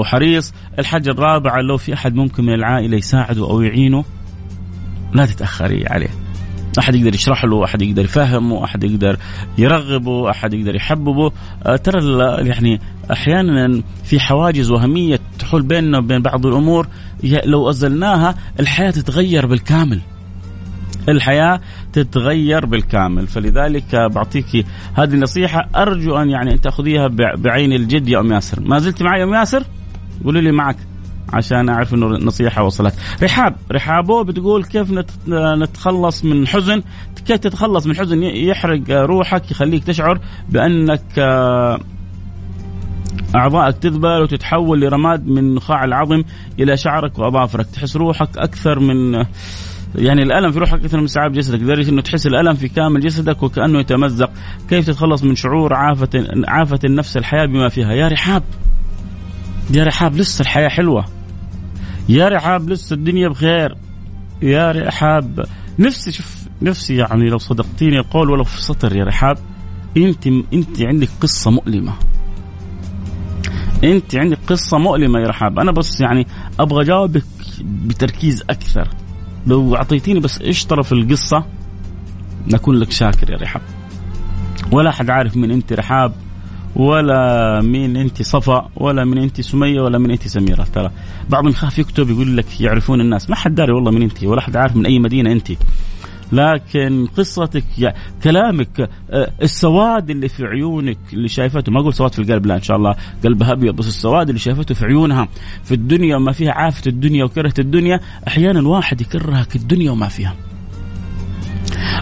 حريص، 0.04 0.54
الحاجة 0.78 1.10
الرابعة 1.10 1.60
لو 1.60 1.76
في 1.76 1.94
أحد 1.94 2.14
ممكن 2.14 2.44
من 2.44 2.54
العائلة 2.54 2.96
يساعده 2.96 3.50
أو 3.50 3.60
يعينه 3.60 4.04
لا 5.12 5.26
تتأخري 5.26 5.86
عليه. 5.86 6.10
أحد 6.78 6.94
يقدر 6.94 7.14
يشرح 7.14 7.44
له، 7.44 7.64
أحد 7.64 7.82
يقدر 7.82 8.04
يفهمه، 8.04 8.64
أحد 8.64 8.84
يقدر 8.84 9.16
يرغبه، 9.58 10.30
أحد 10.30 10.54
يقدر 10.54 10.74
يحببه، 10.74 11.32
أه 11.66 11.76
ترى 11.76 12.00
يعني 12.48 12.80
أحيانا 13.12 13.82
في 14.04 14.20
حواجز 14.20 14.70
وهمية 14.70 15.20
تحول 15.38 15.62
بيننا 15.62 15.98
وبين 15.98 16.22
بعض 16.22 16.46
الأمور 16.46 16.88
لو 17.44 17.70
أزلناها 17.70 18.34
الحياة 18.60 18.90
تتغير 18.90 19.46
بالكامل. 19.46 20.00
الحياة 21.08 21.60
تتغير 21.92 22.66
بالكامل. 22.66 23.26
فلذلك 23.26 23.94
بعطيك 23.94 24.66
هذه 24.94 25.14
النصيحة. 25.14 25.68
أرجو 25.76 26.16
أن 26.16 26.30
يعني 26.30 26.52
أن 26.52 26.60
تأخذيها 26.60 27.08
بعين 27.36 27.72
الجد 27.72 28.08
يا 28.08 28.20
أم 28.20 28.32
ياسر. 28.32 28.60
ما 28.60 28.78
زلت 28.78 29.02
معي 29.02 29.20
يا 29.20 29.24
أم 29.24 29.34
ياسر؟ 29.34 29.62
قولي 30.24 30.40
لي 30.40 30.52
معك 30.52 30.76
عشان 31.32 31.68
أعرف 31.68 31.94
إنه 31.94 32.06
النصيحة 32.06 32.62
وصلت. 32.62 32.94
رحاب 33.22 33.56
رحابو 33.72 34.24
بتقول 34.24 34.64
كيف 34.64 34.88
نتخلص 35.28 36.24
من 36.24 36.46
حزن؟ 36.48 36.82
كيف 37.26 37.36
تتخلص 37.36 37.86
من 37.86 37.96
حزن؟ 37.96 38.22
يحرق 38.22 38.90
روحك 38.90 39.50
يخليك 39.50 39.84
تشعر 39.84 40.20
بأنك 40.48 41.02
آه، 41.18 41.80
أعضائك 43.36 43.78
تذبل 43.78 44.22
وتتحول 44.22 44.80
لرماد 44.80 45.26
من 45.26 45.54
نخاع 45.54 45.84
العظم 45.84 46.22
إلى 46.60 46.76
شعرك 46.76 47.18
وأظافرك. 47.18 47.66
تحس 47.66 47.96
روحك 47.96 48.38
أكثر 48.38 48.80
من 48.80 49.24
يعني 49.94 50.22
الألم 50.22 50.52
في 50.52 50.58
روحك 50.58 50.80
أكثر 50.80 51.00
من 51.00 51.06
سعاب 51.06 51.32
جسدك. 51.32 51.60
لدرجه 51.60 51.90
إنه 51.90 52.02
تحس 52.02 52.26
الألم 52.26 52.54
في 52.54 52.68
كامل 52.68 53.00
جسدك 53.00 53.42
وكأنه 53.42 53.80
يتمزق. 53.80 54.30
كيف 54.68 54.86
تتخلص 54.86 55.24
من 55.24 55.34
شعور 55.34 55.74
عافة 55.74 56.08
عافة 56.48 56.78
النفس 56.84 57.16
الحياة 57.16 57.46
بما 57.46 57.68
فيها؟ 57.68 57.92
يا 57.92 58.08
رحاب. 58.08 58.42
يا 59.74 59.84
رحاب 59.84 60.16
لسه 60.16 60.42
الحياة 60.42 60.68
حلوة. 60.68 61.04
يا 62.08 62.28
رحاب 62.28 62.70
لسه 62.70 62.94
الدنيا 62.94 63.28
بخير. 63.28 63.76
يا 64.42 64.72
رحاب. 64.72 65.44
نفسي 65.78 66.12
شوف 66.12 66.46
نفسي 66.62 66.96
يعني 66.96 67.28
لو 67.28 67.38
صدقتيني 67.38 67.98
القول 67.98 68.30
ولو 68.30 68.44
في 68.44 68.62
سطر 68.62 68.96
يا 68.96 69.04
رحاب 69.04 69.38
أنت 69.96 70.26
أنت 70.26 70.82
عندك 70.82 71.08
قصة 71.20 71.50
مؤلمة. 71.50 71.92
أنت 73.84 74.14
عندك 74.14 74.38
قصة 74.46 74.78
مؤلمة 74.78 75.20
يا 75.20 75.28
رحاب. 75.28 75.58
أنا 75.58 75.72
بس 75.72 76.00
يعني 76.00 76.26
أبغى 76.60 76.82
أجاوبك 76.82 77.24
بتركيز 77.62 78.44
أكثر. 78.50 78.88
لو 79.46 79.76
أعطيتيني 79.76 80.20
بس 80.20 80.40
إيش 80.40 80.64
طرف 80.64 80.92
القصة 80.92 81.44
نكون 82.46 82.76
لك 82.76 82.90
شاكر 82.90 83.30
يا 83.30 83.36
رحاب. 83.36 83.62
ولا 84.72 84.90
حد 84.90 85.10
عارف 85.10 85.36
من 85.36 85.50
أنت 85.50 85.72
رحاب 85.72 86.12
ولا 86.76 87.60
مين 87.60 87.96
أنت 87.96 88.22
صفا 88.22 88.68
ولا 88.76 89.04
من 89.04 89.18
أنت 89.18 89.40
سمية 89.40 89.80
ولا 89.80 89.98
من 89.98 90.10
أنت 90.10 90.28
سميرة. 90.28 90.64
ترى 90.74 90.90
بعضهم 91.30 91.50
يخاف 91.50 91.78
يكتب 91.78 92.10
يقول 92.10 92.36
لك 92.36 92.60
يعرفون 92.60 93.00
الناس. 93.00 93.30
ما 93.30 93.36
حد 93.36 93.54
داري 93.54 93.72
والله 93.72 93.90
من 93.90 94.02
أنت 94.02 94.24
ولا 94.24 94.40
حد 94.40 94.56
عارف 94.56 94.76
من 94.76 94.86
أي 94.86 94.98
مدينة 94.98 95.32
أنت. 95.32 95.52
لكن 96.32 97.06
قصتك 97.16 97.94
كلامك 98.24 98.90
آه، 99.10 99.30
السواد 99.42 100.10
اللي 100.10 100.28
في 100.28 100.44
عيونك 100.44 100.98
اللي 101.12 101.28
شايفته 101.28 101.72
ما 101.72 101.80
أقول 101.80 101.94
سواد 101.94 102.12
في 102.12 102.18
القلب 102.18 102.46
لا 102.46 102.54
إن 102.54 102.62
شاء 102.62 102.76
الله 102.76 102.96
قلبها 103.24 103.52
أبيض 103.52 103.76
بس 103.76 103.86
السواد 103.86 104.28
اللي 104.28 104.38
شايفته 104.38 104.74
في 104.74 104.86
عيونها 104.86 105.28
في 105.64 105.74
الدنيا 105.74 106.16
وما 106.16 106.32
فيها 106.32 106.52
عافية 106.52 106.90
الدنيا 106.90 107.24
وكرهت 107.24 107.58
الدنيا 107.58 108.00
أحيانا 108.28 108.68
واحد 108.68 109.00
يكرهك 109.00 109.56
الدنيا 109.56 109.90
وما 109.90 110.08
فيها. 110.08 110.34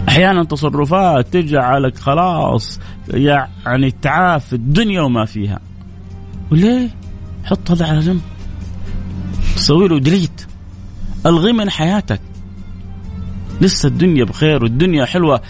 أحيانا 0.09 0.43
تصرفات 0.43 1.33
تجعلك 1.33 1.97
خلاص 1.97 2.79
يعني 3.07 3.91
تعاف 3.91 4.53
الدنيا 4.53 5.01
وما 5.01 5.25
فيها. 5.25 5.59
وليه؟ 6.51 6.89
حط 7.43 7.71
هذا 7.71 7.85
على 7.87 7.99
جنب. 7.99 8.21
سوي 9.55 9.87
له 9.87 9.99
ديليت 9.99 10.45
ألغي 11.25 11.53
من 11.53 11.69
حياتك. 11.69 12.21
لسه 13.61 13.87
الدنيا 13.87 14.23
بخير 14.23 14.63
والدنيا 14.63 15.05
حلوة 15.05 15.41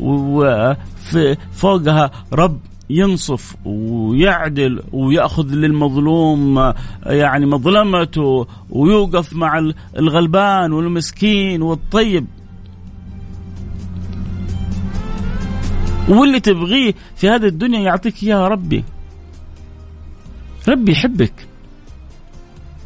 وفوقها 0.00 2.10
رب 2.32 2.60
ينصف 2.90 3.56
ويعدل 3.64 4.82
ويأخذ 4.92 5.54
للمظلوم 5.54 6.72
يعني 7.06 7.46
مظلمته 7.46 8.46
ويوقف 8.70 9.32
مع 9.32 9.72
الغلبان 9.98 10.72
والمسكين 10.72 11.62
والطيب. 11.62 12.26
واللي 16.08 16.40
تبغيه 16.40 16.94
في 17.16 17.28
هذه 17.28 17.46
الدنيا 17.46 17.80
يعطيك 17.80 18.22
اياه 18.22 18.48
ربي. 18.48 18.84
ربي 20.68 20.92
يحبك 20.92 21.48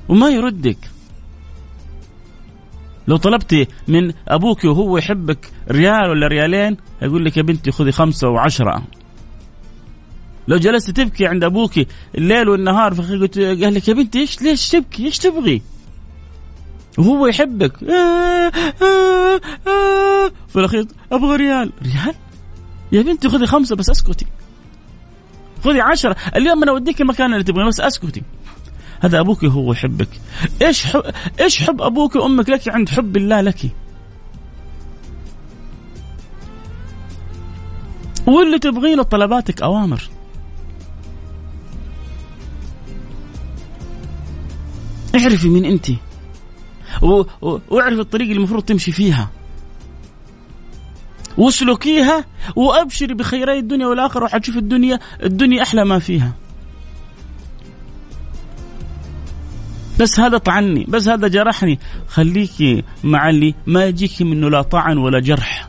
وما 0.08 0.28
يردك. 0.28 0.78
لو 3.08 3.16
طلبتي 3.16 3.66
من 3.88 4.12
أبوك 4.28 4.64
وهو 4.64 4.98
يحبك 4.98 5.50
ريال 5.70 6.10
ولا 6.10 6.26
ريالين 6.26 6.76
يقول 7.02 7.24
لك 7.24 7.36
يا 7.36 7.42
بنتي 7.42 7.70
خذي 7.70 7.92
خمسة 7.92 8.28
وعشرة 8.28 8.82
لو 10.48 10.56
جلست 10.56 10.90
تبكي 10.90 11.26
عند 11.26 11.44
أبوك 11.44 11.72
الليل 12.18 12.48
والنهار 12.48 12.94
فقلت 12.94 13.38
قال 13.38 13.74
لك 13.74 13.88
يا 13.88 13.94
بنتي 13.94 14.18
إيش 14.20 14.42
ليش 14.42 14.68
تبكي؟ 14.68 15.04
إيش 15.04 15.18
تبغي؟ 15.18 15.62
وهو 16.98 17.26
يحبك 17.26 17.82
آه 17.82 18.52
آه 18.82 19.40
آه 19.66 20.32
في 20.48 20.56
الأخير 20.56 20.86
أبغى 21.12 21.36
ريال، 21.36 21.72
ريال؟ 21.82 22.14
يا 22.92 23.02
بنتي 23.02 23.28
خذي 23.28 23.46
خمسة 23.46 23.76
بس 23.76 23.90
أسكتي. 23.90 24.26
خذي 25.64 25.80
عشرة 25.80 26.16
اليوم 26.36 26.62
أنا 26.62 26.72
أوديك 26.72 27.00
المكان 27.00 27.32
اللي 27.32 27.44
تبغيه 27.44 27.66
بس 27.66 27.80
أسكتي. 27.80 28.22
هذا 29.00 29.20
أبوك 29.20 29.44
هو 29.44 29.72
يحبك. 29.72 30.08
إيش 30.62 30.86
حب 30.86 31.02
إيش 31.40 31.62
حب 31.62 31.82
أبوك 31.82 32.16
وأمك 32.16 32.48
لك 32.48 32.68
عند 32.68 32.88
حب 32.88 33.16
الله 33.16 33.40
لك؟ 33.40 33.70
واللي 38.26 38.58
تبغينه 38.58 39.02
طلباتك 39.02 39.62
أوامر. 39.62 40.08
اعرفي 45.14 45.48
مين 45.48 45.64
أنت. 45.64 45.86
واعرفي 47.70 48.00
الطريق 48.00 48.26
اللي 48.28 48.38
المفروض 48.38 48.62
تمشي 48.62 48.92
فيها. 48.92 49.30
واسلكيها 51.38 52.24
وأبشري 52.56 53.14
بخيري 53.14 53.58
الدنيا 53.58 53.86
والآخرة 53.86 54.24
وحتشوف 54.24 54.56
الدنيا 54.56 54.98
الدنيا 55.22 55.62
أحلى 55.62 55.84
ما 55.84 55.98
فيها. 55.98 56.32
بس 60.00 60.20
هذا 60.20 60.38
طعني 60.38 60.84
بس 60.88 61.08
هذا 61.08 61.28
جرحني. 61.28 61.78
خليكي 62.08 62.84
مع 63.04 63.30
اللي 63.30 63.54
ما 63.66 63.84
يجيك 63.84 64.22
منه 64.22 64.50
لا 64.50 64.62
طعن 64.62 64.98
ولا 64.98 65.20
جرح. 65.20 65.68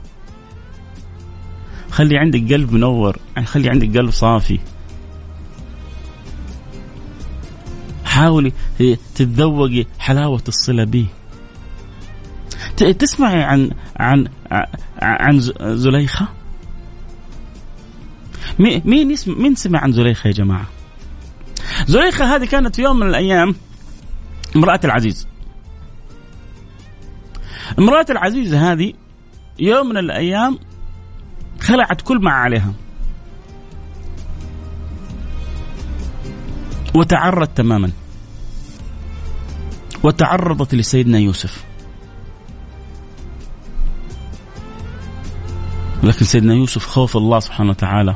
خلي 1.91 2.17
عندك 2.17 2.53
قلب 2.53 2.73
منور 2.73 3.17
يعني 3.35 3.47
خلي 3.47 3.69
عندك 3.69 3.97
قلب 3.97 4.09
صافي. 4.09 4.59
حاولي 8.05 8.51
تتذوقي 9.15 9.85
حلاوة 9.99 10.43
الصلة 10.47 10.83
به. 10.83 11.07
تسمعي 12.77 13.43
عن 13.43 13.71
عن 13.97 14.27
عن 15.01 15.39
زليخة؟ 15.61 16.27
مين 18.59 19.11
يسمع 19.11 19.35
مين 19.35 19.55
سمع 19.55 19.79
عن 19.79 19.91
زليخة 19.91 20.27
يا 20.27 20.33
جماعة؟ 20.33 20.65
زليخة 21.87 22.35
هذه 22.35 22.45
كانت 22.45 22.75
في 22.75 22.81
يوم 22.81 22.99
من 22.99 23.07
الأيام 23.07 23.55
امرأة 24.55 24.79
العزيز. 24.83 25.27
امرأة 27.79 28.05
العزيز 28.09 28.53
هذه 28.53 28.93
يوم 29.59 29.89
من 29.89 29.97
الأيام 29.97 30.59
خلعت 31.61 32.01
كل 32.01 32.21
ما 32.21 32.31
عليها. 32.31 32.73
وتعرت 36.95 37.57
تماما. 37.57 37.91
وتعرضت 40.03 40.75
لسيدنا 40.75 41.19
يوسف. 41.19 41.65
لكن 46.03 46.25
سيدنا 46.25 46.53
يوسف 46.53 46.85
خوف 46.85 47.17
الله 47.17 47.39
سبحانه 47.39 47.69
وتعالى. 47.69 48.15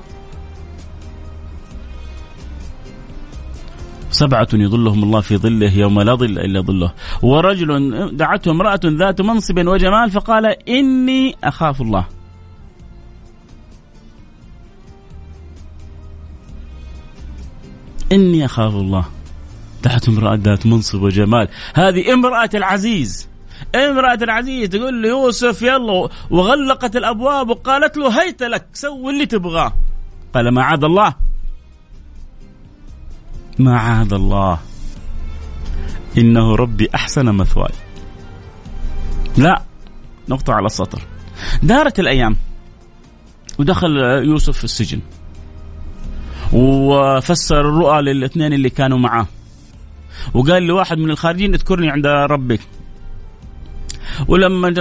سبعة 4.24 4.48
يظلهم 4.54 5.04
الله 5.04 5.22
في 5.22 5.38
ظله 5.38 5.74
يوم 5.78 6.02
لا 6.02 6.16
ظل 6.16 6.40
إلا 6.40 6.62
ظله. 6.62 6.92
ورجل 7.22 7.70
دعته 8.18 8.52
امرأة 8.52 8.80
ذات 8.86 9.22
منصب 9.22 9.68
وجمال 9.68 10.12
فقال 10.12 10.46
إني 10.70 11.36
أخاف 11.44 11.82
الله. 11.82 12.06
إني 18.12 18.46
أخاف 18.46 18.74
الله. 18.74 19.06
تحت 19.84 20.08
امرأة 20.10 20.36
ذات 20.36 20.66
منصب 20.66 21.02
وجمال. 21.02 21.48
هذه 21.74 22.14
امرأة 22.14 22.50
العزيز. 22.54 23.28
امرأة 23.76 24.20
العزيز 24.22 24.70
تقول 24.70 25.02
له 25.02 25.10
يوسف 25.10 25.62
يلا 25.62 26.10
وغلقت 26.30 26.96
الأبواب 26.96 27.50
وقالت 27.50 27.98
له 27.98 28.22
هيت 28.22 28.44
لك 28.44 28.66
سوي 28.74 29.14
اللي 29.14 29.26
تبغاه. 29.26 29.74
قال 30.34 30.54
ما 30.54 30.64
عاد 30.64 30.84
الله. 30.84 31.33
ما 33.60 33.78
عاد 33.78 34.14
الله. 34.14 34.60
إنه 36.18 36.56
ربي 36.56 36.90
أحسن 36.96 37.26
مثواي. 37.26 37.74
لا 39.38 39.62
نقطة 40.30 40.54
على 40.54 40.66
السطر. 40.66 41.02
دارت 41.64 42.00
الأيام. 42.00 42.36
ودخل 43.60 43.98
يوسف 44.24 44.58
في 44.58 44.64
السجن. 44.64 45.00
وفسر 46.54 47.62
الرؤى 47.62 48.02
للاثنين 48.02 48.54
اللي 48.54 48.70
كانوا 48.70 48.98
معاه. 48.98 49.28
وقال 50.34 50.64
لواحد 50.64 50.98
من 50.98 51.10
الخارجين 51.10 51.54
اذكرني 51.54 51.90
عند 51.90 52.08
ربك. 52.08 52.60
ولما 54.28 54.74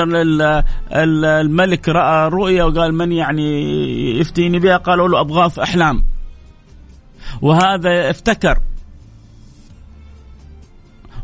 الملك 0.92 1.88
رأى 1.88 2.28
رؤيا 2.28 2.64
وقال 2.64 2.94
من 2.94 3.12
يعني 3.12 3.60
يفتيني 4.20 4.58
بها؟ 4.58 4.76
قالوا 4.76 5.08
له 5.08 5.20
اضغاث 5.20 5.58
أحلام. 5.58 6.04
وهذا 7.40 8.10
افتكر. 8.10 8.58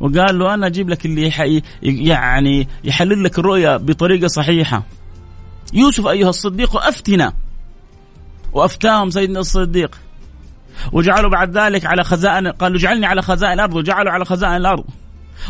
وقال 0.01 0.39
له 0.39 0.55
أنا 0.55 0.67
أجيب 0.67 0.89
لك 0.89 1.07
اللي 1.07 1.63
يعني 1.83 2.69
يحلل 2.85 3.25
لك 3.25 3.39
الرؤيا 3.39 3.77
بطريقة 3.77 4.27
صحيحة. 4.27 4.83
يوسف 5.73 6.07
أيها 6.07 6.29
الصديق 6.29 6.77
أفتنا. 6.77 7.33
وأفتاهم 8.53 9.11
سيدنا 9.11 9.41
الصديق. 9.41 9.99
وجعلوا 10.93 11.31
بعد 11.31 11.59
ذلك 11.59 11.87
على 11.87 12.05
خزائن 12.05 12.49
قالوا 12.49 12.79
اجعلني 12.79 13.07
على 13.07 13.23
خزائن 13.23 13.53
الأرض. 13.53 13.75
وجعلوا 13.75 14.13
على 14.13 14.25
خزائن 14.25 14.57
الأرض. 14.57 14.85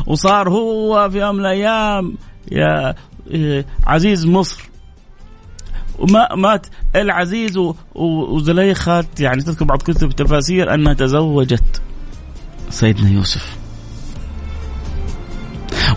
وصار 0.07 0.49
هو 0.49 1.11
في 1.11 1.18
يوم 1.21 1.35
من 1.35 1.40
الأيام 1.40 2.16
يا 2.53 2.94
إيه، 3.31 3.66
عزيز 3.87 4.27
مصر. 4.27 4.68
وما 5.98 6.34
مات. 6.34 6.66
العزيز 6.96 7.58
وزليخة 7.94 9.04
يعني 9.20 9.42
تذكر 9.42 9.64
بعض 9.64 9.82
كتب 9.82 10.08
التفاسير 10.08 10.74
أنها 10.74 10.94
تزوجت 10.94 11.82
سيدنا 12.70 13.11
يوسف. 13.11 13.56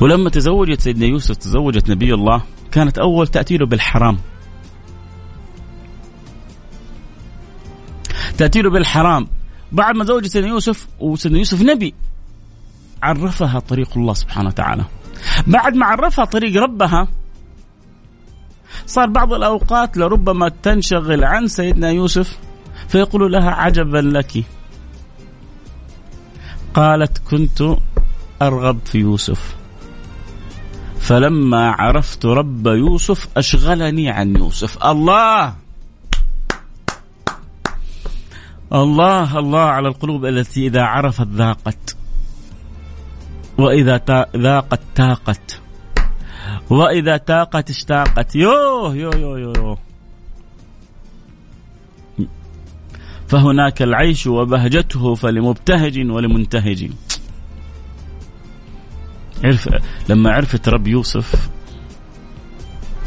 ولما 0.02 0.30
تزوجت 0.30 0.82
سيدنا 0.82 1.06
يوسف 1.06 1.36
تزوجت 1.36 1.90
نبي 1.90 2.14
الله 2.14 2.42
كانت 2.72 2.98
أول 2.98 3.28
تاتي 3.28 3.58
له 3.58 3.66
بالحرام. 3.66 4.18
تأتي 8.38 8.62
له 8.62 8.70
بالحرام. 8.70 9.28
بعد 9.72 9.96
ما 9.96 10.06
زوجت 10.06 10.28
سيدنا 10.28 10.50
يوسف 10.50 10.88
وسيدنا 11.00 11.38
يوسف 11.38 11.62
نبي 11.62 11.94
عرفها 13.04 13.60
طريق 13.60 13.98
الله 13.98 14.14
سبحانه 14.14 14.48
وتعالى. 14.50 14.86
بعد 15.48 15.76
ما 15.76 15.86
عرفها 15.86 16.26
طريق 16.26 16.64
ربها 16.64 17.08
صار 18.86 19.10
بعض 19.10 19.34
الأوقات 19.34 19.98
لربما 19.98 20.52
تنشغل 20.64 21.24
عن 21.24 21.48
سيدنا 21.48 21.90
يوسف 21.90 22.38
فيقول 22.88 23.32
لها 23.32 23.52
عجبا 23.52 23.98
لك. 23.98 24.44
قالت 26.74 27.18
كنت 27.18 27.78
أرغب 28.42 28.80
في 28.86 28.98
يوسف. 28.98 29.56
فلما 31.00 31.72
عرفت 31.72 32.26
رب 32.26 32.68
يوسف 32.68 33.28
أشغلني 33.38 34.10
عن 34.10 34.36
يوسف. 34.36 34.86
الله! 34.86 35.54
الله! 38.74 39.40
الله! 39.40 39.60
على 39.60 39.88
القلوب 39.88 40.26
التي 40.26 40.68
إذا 40.68 40.82
عرفت 40.82 41.28
ذاقت. 41.28 41.98
وإذا 43.58 44.26
ذاقت 44.38 44.80
تاقت. 44.96 45.61
وإذا 46.70 47.18
تاقت 47.18 47.70
اشتاقت. 47.70 48.36
يوه 48.36 48.96
يو 48.96 49.12
يو 49.12 49.38
يو, 49.38 49.54
يو. 49.58 49.78
فهناك 53.28 53.82
العيش 53.82 54.28
وبهجته 54.28 55.16
فلمبتهج 55.16 55.98
ولمنتهج. 56.12 56.92
عرف 59.44 59.70
لما 60.10 60.32
عرفت 60.32 60.70
رب 60.70 60.88
يوسف 60.88 61.50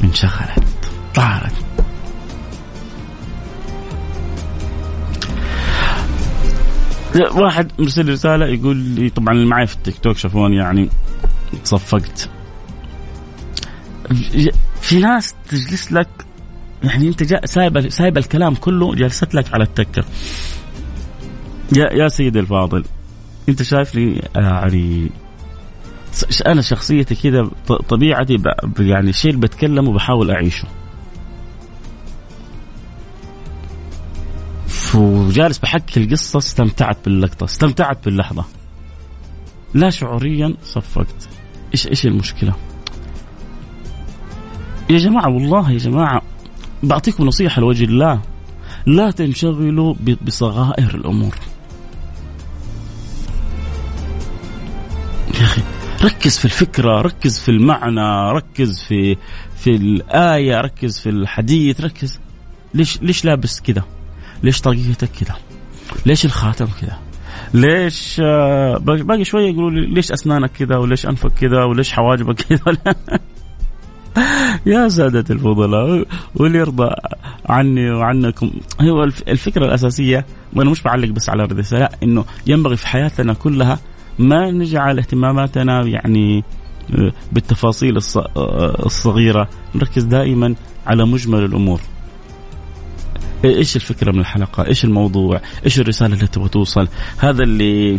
انشغلت 0.04 0.92
طارت. 1.14 1.64
واحد 7.34 7.72
مرسل 7.78 8.08
رسالة 8.08 8.46
يقول 8.46 8.76
لي 8.76 9.10
طبعا 9.10 9.34
اللي 9.34 9.46
معي 9.46 9.66
في 9.66 9.74
التيك 9.74 9.98
توك 9.98 10.16
شافوني 10.16 10.56
يعني 10.56 10.88
تصفقت. 11.64 12.30
في 14.80 14.98
ناس 14.98 15.34
تجلس 15.48 15.92
لك 15.92 16.08
يعني 16.82 17.08
أنت 17.08 17.46
سايب 17.46 17.88
سايب 17.88 18.18
الكلام 18.18 18.54
كله 18.54 18.94
جالست 18.94 19.34
لك 19.34 19.54
على 19.54 19.64
التكة. 19.64 20.04
يا 21.76 21.92
يا 21.92 22.08
سيدي 22.08 22.40
الفاضل 22.40 22.84
أنت 23.48 23.62
شايف 23.62 23.94
لي 23.94 24.22
يعني 24.36 25.10
أنا 26.46 26.62
شخصيتي 26.62 27.14
كذا 27.14 27.50
طبيعتي 27.88 28.42
يعني 28.78 29.10
الشيء 29.10 29.30
اللي 29.30 29.40
بتكلمه 29.40 29.92
بحاول 29.92 30.30
أعيشه. 30.30 30.68
وجالس 34.94 35.58
بحكي 35.58 36.00
القصة 36.00 36.38
استمتعت 36.38 36.98
باللقطة 37.04 37.44
استمتعت 37.44 38.04
باللحظة. 38.04 38.44
لا 39.74 39.90
شعوريا 39.90 40.54
صفقت. 40.64 41.28
إيش 41.72 41.86
إيش 41.86 42.06
المشكلة؟ 42.06 42.54
يا 44.90 44.98
جماعة 44.98 45.28
والله 45.28 45.70
يا 45.70 45.78
جماعة 45.78 46.22
بعطيكم 46.82 47.24
نصيحة 47.24 47.60
لوجه 47.60 47.84
الله. 47.84 48.20
لا 48.86 49.10
تنشغلوا 49.10 49.94
بصغائر 50.22 50.94
الأمور. 50.94 51.34
يا 55.40 55.44
أخي 55.44 55.62
ركز 56.04 56.38
في 56.38 56.44
الفكرة 56.44 57.00
ركز 57.00 57.38
في 57.40 57.50
المعنى 57.50 58.32
ركز 58.32 58.82
في 58.82 59.16
في 59.56 59.70
الآية 59.70 60.60
ركز 60.60 60.98
في 61.00 61.08
الحديث 61.10 61.80
ركز. 61.80 62.20
ليش 62.74 63.02
ليش 63.02 63.24
لابس 63.24 63.60
كذا 63.60 63.84
ليش 64.42 64.60
طاقيتك 64.60 65.10
كذا 65.20 65.36
ليش 66.06 66.24
الخاتم 66.24 66.66
كذا 66.80 66.98
ليش 67.54 68.20
آه، 68.24 68.78
باقي 68.78 69.24
شوية 69.24 69.50
يقولوا 69.50 69.70
لي 69.70 69.86
ليش 69.86 70.12
أسنانك 70.12 70.50
كذا 70.52 70.76
وليش 70.76 71.06
أنفك 71.06 71.32
كذا 71.32 71.64
وليش 71.64 71.92
حواجبك 71.92 72.40
كذا 72.42 72.76
يا 74.66 74.88
سادة 74.88 75.24
الفضلاء 75.34 76.06
واللي 76.34 76.58
يرضى 76.58 76.90
عني 77.46 77.90
وعنكم 77.90 78.50
هو 78.80 79.04
الفكرة 79.04 79.64
الأساسية 79.64 80.26
وأنا 80.56 80.70
مش 80.70 80.82
بعلق 80.82 81.08
بس 81.08 81.28
على 81.28 81.44
الرسالة 81.44 81.80
لا 81.80 81.90
إنه 82.02 82.24
ينبغي 82.46 82.76
في 82.76 82.86
حياتنا 82.86 83.34
كلها 83.34 83.78
ما 84.18 84.50
نجعل 84.50 84.98
اهتماماتنا 84.98 85.82
يعني 85.82 86.44
آه، 86.94 87.12
بالتفاصيل 87.32 87.96
آه، 87.96 88.86
الصغيرة 88.86 89.48
نركز 89.74 90.02
دائما 90.02 90.54
على 90.86 91.06
مجمل 91.06 91.44
الأمور 91.44 91.80
إيش 93.44 93.76
الفكرة 93.76 94.12
من 94.12 94.20
الحلقة؟ 94.20 94.66
إيش 94.66 94.84
الموضوع؟ 94.84 95.40
إيش 95.64 95.80
الرسالة 95.80 96.14
اللي 96.14 96.26
تبغى 96.26 96.48
توصل؟ 96.48 96.88
هذا 97.18 97.42
اللي 97.42 97.98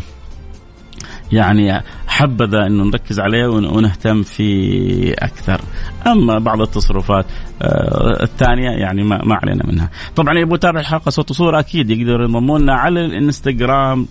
يعني 1.31 1.83
حبذا 2.07 2.67
انه 2.67 2.83
نركز 2.83 3.19
عليه 3.19 3.47
ونهتم 3.47 4.23
فيه 4.23 5.13
أكثر. 5.13 5.61
أما 6.07 6.39
بعض 6.39 6.61
التصرفات 6.61 7.25
آه 7.61 8.23
الثانية 8.23 8.69
يعني 8.69 9.03
ما, 9.03 9.25
ما 9.25 9.35
علينا 9.35 9.65
منها. 9.65 9.89
طبعا 10.15 10.29
اللي 10.29 10.41
يبغى 10.41 10.55
يتابع 10.55 10.79
الحلقة 10.79 11.09
صوت 11.09 11.31
وصورة 11.31 11.59
أكيد 11.59 11.89
يقدر 11.89 12.21
ينضموا 12.21 12.59
لنا 12.59 12.73
على 12.73 13.05
الإنستغرام 13.05 14.07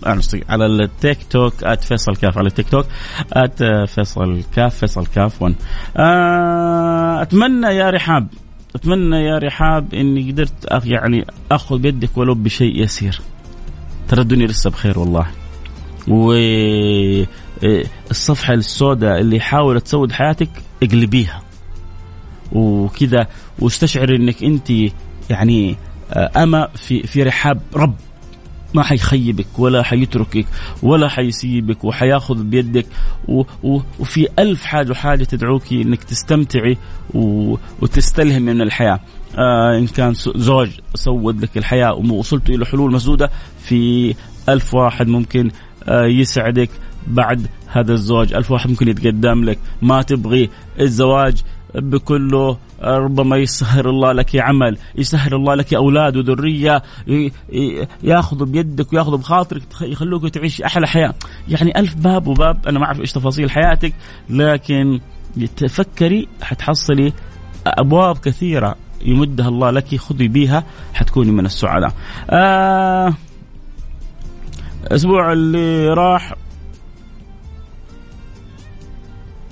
على 0.49 0.65
التيك 0.65 1.17
توك 1.29 1.53
@فيصل 1.75 2.15
كاف 2.15 2.37
على 2.37 2.47
التيك 2.47 2.69
توك 2.69 2.85
@فيصل 3.87 4.43
كاف 4.55 4.75
فيصل 4.75 5.05
كاف 5.05 5.41
1. 5.41 5.55
آه 5.97 7.21
أتمنى 7.21 7.67
يا 7.67 7.89
رحاب 7.89 8.27
أتمنى 8.75 9.15
يا 9.15 9.37
رحاب 9.37 9.93
إني 9.93 10.31
قدرت 10.31 10.85
يعني 10.85 11.25
أخذ 11.51 11.79
بيدك 11.79 12.17
ولو 12.17 12.33
بشيء 12.33 12.83
يسير 12.83 13.21
ترى 14.07 14.21
الدنيا 14.21 14.47
لسه 14.47 14.69
بخير 14.69 14.99
والله 14.99 15.27
و 16.07 16.33
الصفحة 18.11 18.53
السوداء 18.53 19.19
اللي 19.19 19.39
حاولت 19.39 19.85
تسود 19.85 20.11
حياتك 20.11 20.49
اقلبيها. 20.83 21.41
وكذا 22.51 23.27
واستشعر 23.59 24.15
إنك 24.15 24.43
أنت 24.43 24.71
يعني 25.29 25.75
اما 26.15 26.67
في 26.75 27.03
في 27.03 27.23
رحاب 27.23 27.61
رب. 27.75 27.95
ما 28.73 28.83
حيخيبك 28.83 29.59
ولا 29.59 29.83
حيتركك 29.83 30.45
ولا 30.83 31.09
حيسيبك 31.09 31.83
وحياخذ 31.83 32.43
بيدك. 32.43 32.85
و 33.27 33.43
و 33.63 33.79
وفي 33.99 34.27
ألف 34.39 34.65
حاجة 34.65 34.91
وحاجة 34.91 35.23
تدعوك 35.23 35.71
إنك 35.71 36.03
تستمتعي 36.03 36.77
وتستلهمي 37.81 38.53
من 38.53 38.61
الحياة. 38.61 38.99
آه 39.37 39.77
إن 39.77 39.87
كان 39.87 40.13
زوج 40.35 40.69
سود 40.95 41.43
لك 41.43 41.57
الحياة 41.57 41.93
ووصلت 41.93 42.49
إلى 42.49 42.65
حلول 42.65 42.91
مسدودة 42.91 43.29
في 43.63 44.15
ألف 44.49 44.73
واحد 44.73 45.07
ممكن 45.07 45.47
آه 45.47 45.74
يسعدك 45.89 46.69
بعد 47.07 47.47
هذا 47.67 47.93
الزوج 47.93 48.33
ألف 48.33 48.51
واحد 48.51 48.69
ممكن 48.69 48.87
يتقدم 48.87 49.43
لك. 49.43 49.59
ما 49.81 50.01
تبغي 50.01 50.49
الزواج 50.79 51.41
بكله 51.75 52.57
ربما 52.83 53.37
يسهر 53.37 53.89
الله 53.89 54.11
لك 54.11 54.35
عمل 54.35 54.77
يسهر 54.95 55.35
الله 55.35 55.55
لك 55.55 55.73
أولاد 55.73 56.17
وذرية 56.17 56.83
ياخذوا 58.03 58.47
بيدك 58.47 58.93
وياخذوا 58.93 59.17
بخاطرك 59.17 59.61
يخلوك 59.81 60.27
تعيش 60.27 60.61
أحلى 60.61 60.87
حياة. 60.87 61.13
يعني 61.47 61.79
ألف 61.79 61.95
باب 61.95 62.27
وباب. 62.27 62.67
أنا 62.67 62.79
ما 62.79 62.85
أعرف 62.85 62.99
إيش 62.99 63.11
تفاصيل 63.11 63.51
حياتك 63.51 63.93
لكن 64.29 64.99
تفكري 65.57 66.27
حتحصلي 66.41 67.13
أبواب 67.67 68.17
كثيرة 68.17 68.75
يمدها 69.05 69.47
الله 69.47 69.71
لك 69.71 69.95
خذي 69.95 70.27
بيها 70.27 70.63
حتكوني 70.93 71.31
من 71.31 71.45
السعداء. 71.45 71.93
آه 72.29 73.13
الأسبوع 74.87 75.33
اللي 75.33 75.93
راح. 75.93 76.33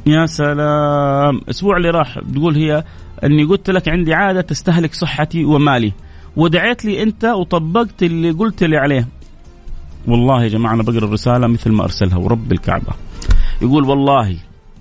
يا 0.05 0.25
سلام. 0.25 1.37
الأسبوع 1.37 1.77
اللي 1.77 1.89
راح 1.89 2.19
تقول 2.19 2.55
هي 2.55 2.83
أني 3.23 3.43
قلت 3.43 3.69
لك 3.69 3.89
عندي 3.89 4.13
عادة 4.13 4.41
تستهلك 4.41 4.93
صحتي 4.93 5.45
ومالي. 5.45 5.93
ودعيت 6.35 6.85
لي 6.85 7.03
أنت 7.03 7.25
وطبقت 7.25 8.03
اللي 8.03 8.31
قلت 8.31 8.63
لي 8.63 8.77
عليه. 8.77 9.07
والله 10.07 10.43
يا 10.43 10.47
جماعة 10.47 10.73
أنا 10.73 10.83
بقرأ 10.83 11.05
الرسالة 11.05 11.47
مثل 11.47 11.71
ما 11.71 11.83
أرسلها. 11.83 12.17
ورب 12.17 12.51
الكعبة. 12.51 12.93
يقول 13.61 13.83
والله 13.83 14.37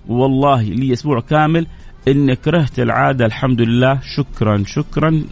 والله 0.08 0.62
لي 0.62 0.92
أسبوع 0.92 1.20
كامل 1.20 1.66
إني 2.08 2.36
كرهت 2.36 2.78
العادة 2.78 3.26
الحمد 3.26 3.60
لله. 3.60 4.00
شكرا 4.16 4.62
شكرا. 4.66 5.24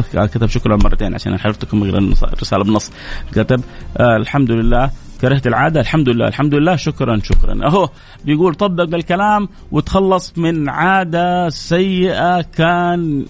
كتب 0.00 0.46
شكرا 0.46 0.76
مرتين 0.76 1.14
عشان 1.14 1.38
حرفتكم 1.38 1.82
الرساله 1.82 2.64
بنص. 2.64 2.92
كتب 3.32 3.60
آه 3.96 4.16
الحمد 4.16 4.50
لله. 4.50 4.90
كرهت 5.20 5.46
العادة؟ 5.46 5.80
الحمد 5.80 6.08
لله. 6.08 6.28
الحمد 6.28 6.54
لله. 6.54 6.76
شكرا 6.76 7.20
شكرا. 7.22 7.66
أهو 7.66 7.88
بيقول 8.24 8.54
طبق 8.54 8.94
الكلام 8.94 9.48
وتخلص 9.70 10.38
من 10.38 10.68
عادة 10.68 11.48
سيئة 11.48 12.40
كان 12.40 13.26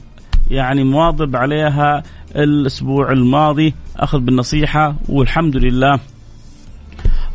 يعني 0.51 0.85
مواظب 0.85 1.37
عليها 1.37 2.03
الأسبوع 2.37 3.13
الماضي. 3.13 3.75
أخذ 3.97 4.19
بالنصيحة 4.19 4.95
والحمد 5.09 5.57
لله. 5.57 6.01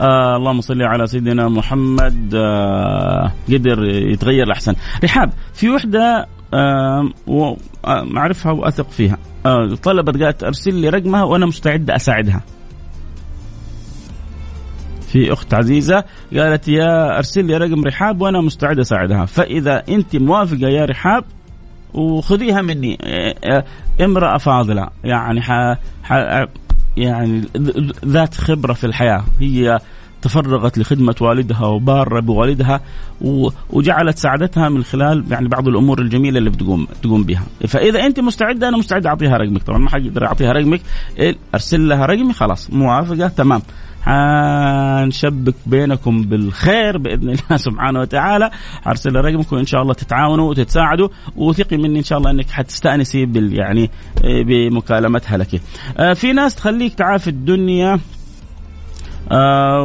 آه 0.01 0.35
اللهم 0.35 0.61
صل 0.61 0.81
على 0.81 1.07
سيدنا 1.07 1.49
محمد. 1.49 2.35
آه 2.35 3.31
قدر 3.47 3.83
يتغير 3.83 4.43
الاحسن 4.43 4.75
رحاب 5.03 5.33
في 5.53 5.69
وحدة 5.69 6.27
آه 6.53 7.09
وأعرفها 7.27 8.51
وأثق 8.51 8.89
فيها. 8.89 9.17
آه 9.45 9.75
طلبت 9.83 10.23
قالت 10.23 10.43
أرسل 10.43 10.73
لي 10.73 10.89
رقمها 10.89 11.23
وأنا 11.23 11.45
مستعده 11.45 11.95
أساعدها. 11.95 12.41
في 15.07 15.33
أخت 15.33 15.53
عزيزة 15.53 16.03
قالت 16.37 16.67
يا 16.67 17.17
أرسل 17.17 17.45
لي 17.45 17.57
رقم 17.57 17.83
رحاب 17.83 18.21
وأنا 18.21 18.41
مستعد 18.41 18.79
أساعدها. 18.79 19.25
فإذا 19.25 19.83
أنت 19.89 20.15
موافقة 20.15 20.67
يا 20.67 20.85
رحاب 20.85 21.23
وخذيها 21.93 22.61
مني. 22.61 22.97
امرأة 24.01 24.37
فاضلة. 24.37 24.87
يعني 25.03 25.41
ح... 25.41 25.77
ح... 26.03 26.45
يعني 26.97 27.41
ذات 28.05 28.35
خبرة 28.35 28.73
في 28.73 28.83
الحياة. 28.83 29.23
هي 29.39 29.79
تفرغت 30.23 30.77
لخدمة 30.77 31.15
والدها 31.21 31.65
وبارة 31.65 32.19
بوالدها 32.19 32.81
وجعلت 33.69 34.17
سعادتها 34.17 34.69
من 34.69 34.83
خلال 34.83 35.23
يعني 35.31 35.47
بعض 35.47 35.67
الأمور 35.67 36.01
الجميلة 36.01 36.37
اللي 36.37 36.49
بتقوم 36.49 36.87
تقوم 37.03 37.23
بها. 37.23 37.43
فإذا 37.67 38.05
أنت 38.05 38.19
مستعدة 38.19 38.67
أنا 38.69 38.77
مستعد 38.77 39.05
أعطيها 39.05 39.37
رقمك. 39.37 39.63
طبعا 39.63 39.77
ما 39.77 39.89
حقدر 39.89 40.25
أعطيها 40.25 40.51
رقمك. 40.51 40.81
أرسل 41.53 41.87
لها 41.87 42.05
رقمي 42.05 42.33
خلاص. 42.33 42.69
موافقة؟ 42.73 43.27
تمام. 43.27 43.61
حنشبك 44.01 45.55
بينكم 45.65 46.21
بالخير 46.21 46.97
بإذن 46.97 47.29
الله 47.29 47.57
سبحانه 47.67 47.99
وتعالى. 47.99 48.51
أرسل 48.87 49.15
رقمك 49.15 49.53
وان 49.53 49.65
شاء 49.65 49.81
الله 49.81 49.93
تتعاونوا 49.93 50.49
وتتساعدوا. 50.49 51.07
وثقي 51.35 51.77
مني 51.77 51.99
إن 51.99 52.03
شاء 52.03 52.17
الله 52.17 52.31
إنك 52.31 52.49
حتستأنسي 52.49 53.25
بال 53.25 53.53
يعني 53.53 53.89
بمكالمتها 54.23 55.37
لك. 55.37 55.61
آه، 55.97 56.13
في 56.13 56.33
ناس 56.33 56.55
تخليك 56.55 56.93
تعافي 56.93 57.27
الدنيا. 57.27 57.99
آه 59.31 59.83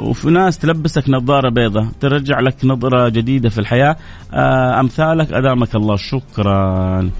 وفي 0.00 0.30
ناس 0.30 0.58
تلبسك 0.58 1.04
نظارة 1.08 1.48
بيضة 1.48 1.88
ترجع 2.00 2.40
لك 2.40 2.56
نظرة 2.64 3.08
جديدة 3.08 3.48
في 3.48 3.58
الحياة. 3.58 3.96
آه 4.32 4.80
أمثالك 4.80 5.32
أدامك 5.32 5.74
الله. 5.74 5.96
شكرا. 5.96 7.10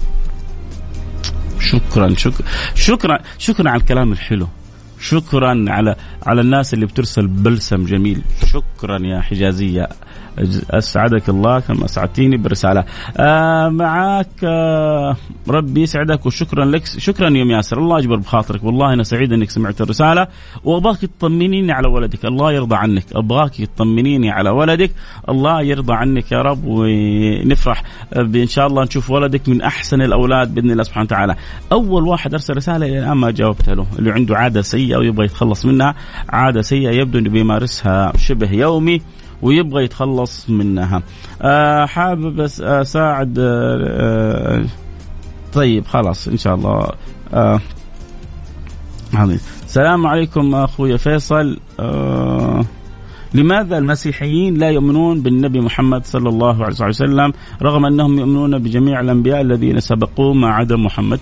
شكرا 1.59 2.13
شكرا 2.15 2.45
شكرا 2.75 3.19
شكرا 3.37 3.69
على 3.69 3.79
الكلام 3.81 4.11
الحلو. 4.11 4.47
شكرا 4.99 5.65
على 5.67 5.95
على 6.25 6.41
الناس 6.41 6.73
اللي 6.73 6.85
بترسل 6.85 7.27
بلسم 7.27 7.85
جميل. 7.85 8.21
شكرا 8.45 8.99
يا 9.01 9.21
حجازية. 9.21 9.87
أسعدك 10.71 11.29
الله 11.29 11.59
كما 11.59 11.85
أسعدتيني 11.85 12.37
بالرساله 12.37 12.85
آه 13.17 13.69
معك 13.69 14.43
آه 14.43 15.15
ربي 15.47 15.81
يسعدك 15.81 16.25
وشكرا 16.25 16.65
لك. 16.65 16.85
شكرا 16.85 17.29
يوم 17.29 17.51
ياسر. 17.51 17.77
الله 17.77 17.99
يجبر 17.99 18.15
بخاطرك. 18.15 18.63
والله 18.63 18.93
أنا 18.93 19.03
سعيد 19.03 19.33
إنك 19.33 19.49
سمعت 19.49 19.81
الرسالة. 19.81 20.27
وأبغاك 20.63 20.97
تطمنيني 20.97 21.71
على 21.71 21.87
ولدك. 21.87 22.25
الله 22.25 22.51
يرضى 22.51 22.75
عنك. 22.75 23.05
أبغاك 23.15 23.55
تطمنيني 23.55 24.31
على 24.31 24.49
ولدك. 24.49 24.91
الله 25.29 25.61
يرضى 25.61 25.93
عنك 25.93 26.31
يا 26.31 26.41
رب. 26.41 26.63
ونفرح 26.65 27.83
بإن 28.15 28.47
شاء 28.47 28.67
الله 28.67 28.83
نشوف 28.83 29.09
ولدك 29.09 29.49
من 29.49 29.61
أحسن 29.61 30.01
الأولاد 30.01 30.53
بإذن 30.53 30.71
الله 30.71 30.83
سبحانه 30.83 31.05
وتعالى. 31.05 31.35
أول 31.71 32.07
واحد 32.07 32.33
أرسل 32.33 32.57
رسالة 32.57 32.85
إلى 32.85 32.99
الآن 32.99 33.17
ما 33.17 33.31
جاوبت 33.31 33.69
له. 33.69 33.87
اللي 33.99 34.11
عنده 34.11 34.37
عادة 34.37 34.61
سيئة. 34.61 34.86
ويبغى 34.95 35.25
يتخلص 35.25 35.65
منها 35.65 35.95
عادة 36.29 36.61
سيئة 36.61 36.91
يبدو 36.91 37.19
إنه 37.19 37.29
بيمارسها 37.29 38.13
شبه 38.17 38.51
يومي 38.51 39.01
ويبغى 39.41 39.83
يتخلص 39.83 40.49
منها. 40.49 41.01
آه 41.41 41.85
حابب 41.85 42.39
اساعد 42.61 43.39
آه 43.39 43.77
آه 44.59 44.65
طيب 45.53 45.85
خلاص 45.85 46.27
إن 46.27 46.37
شاء 46.37 46.55
الله. 46.55 46.89
آه 47.33 47.59
السلام 49.65 50.07
عليكم 50.07 50.55
أخوي 50.55 50.97
فيصل. 50.97 51.59
آه 51.79 52.65
لماذا 53.33 53.77
المسيحيين 53.77 54.57
لا 54.57 54.69
يؤمنون 54.69 55.21
بالنبي 55.21 55.59
محمد 55.59 56.05
صلى 56.05 56.29
الله 56.29 56.63
عليه 56.63 56.75
وسلم 56.89 57.33
رغم 57.61 57.85
أنهم 57.85 58.19
يؤمنون 58.19 58.57
بجميع 58.57 58.99
الأنبياء 58.99 59.41
الذين 59.41 59.79
سبقوه 59.79 60.33
ما 60.33 60.49
عدا 60.49 60.75
محمد؟ 60.75 61.19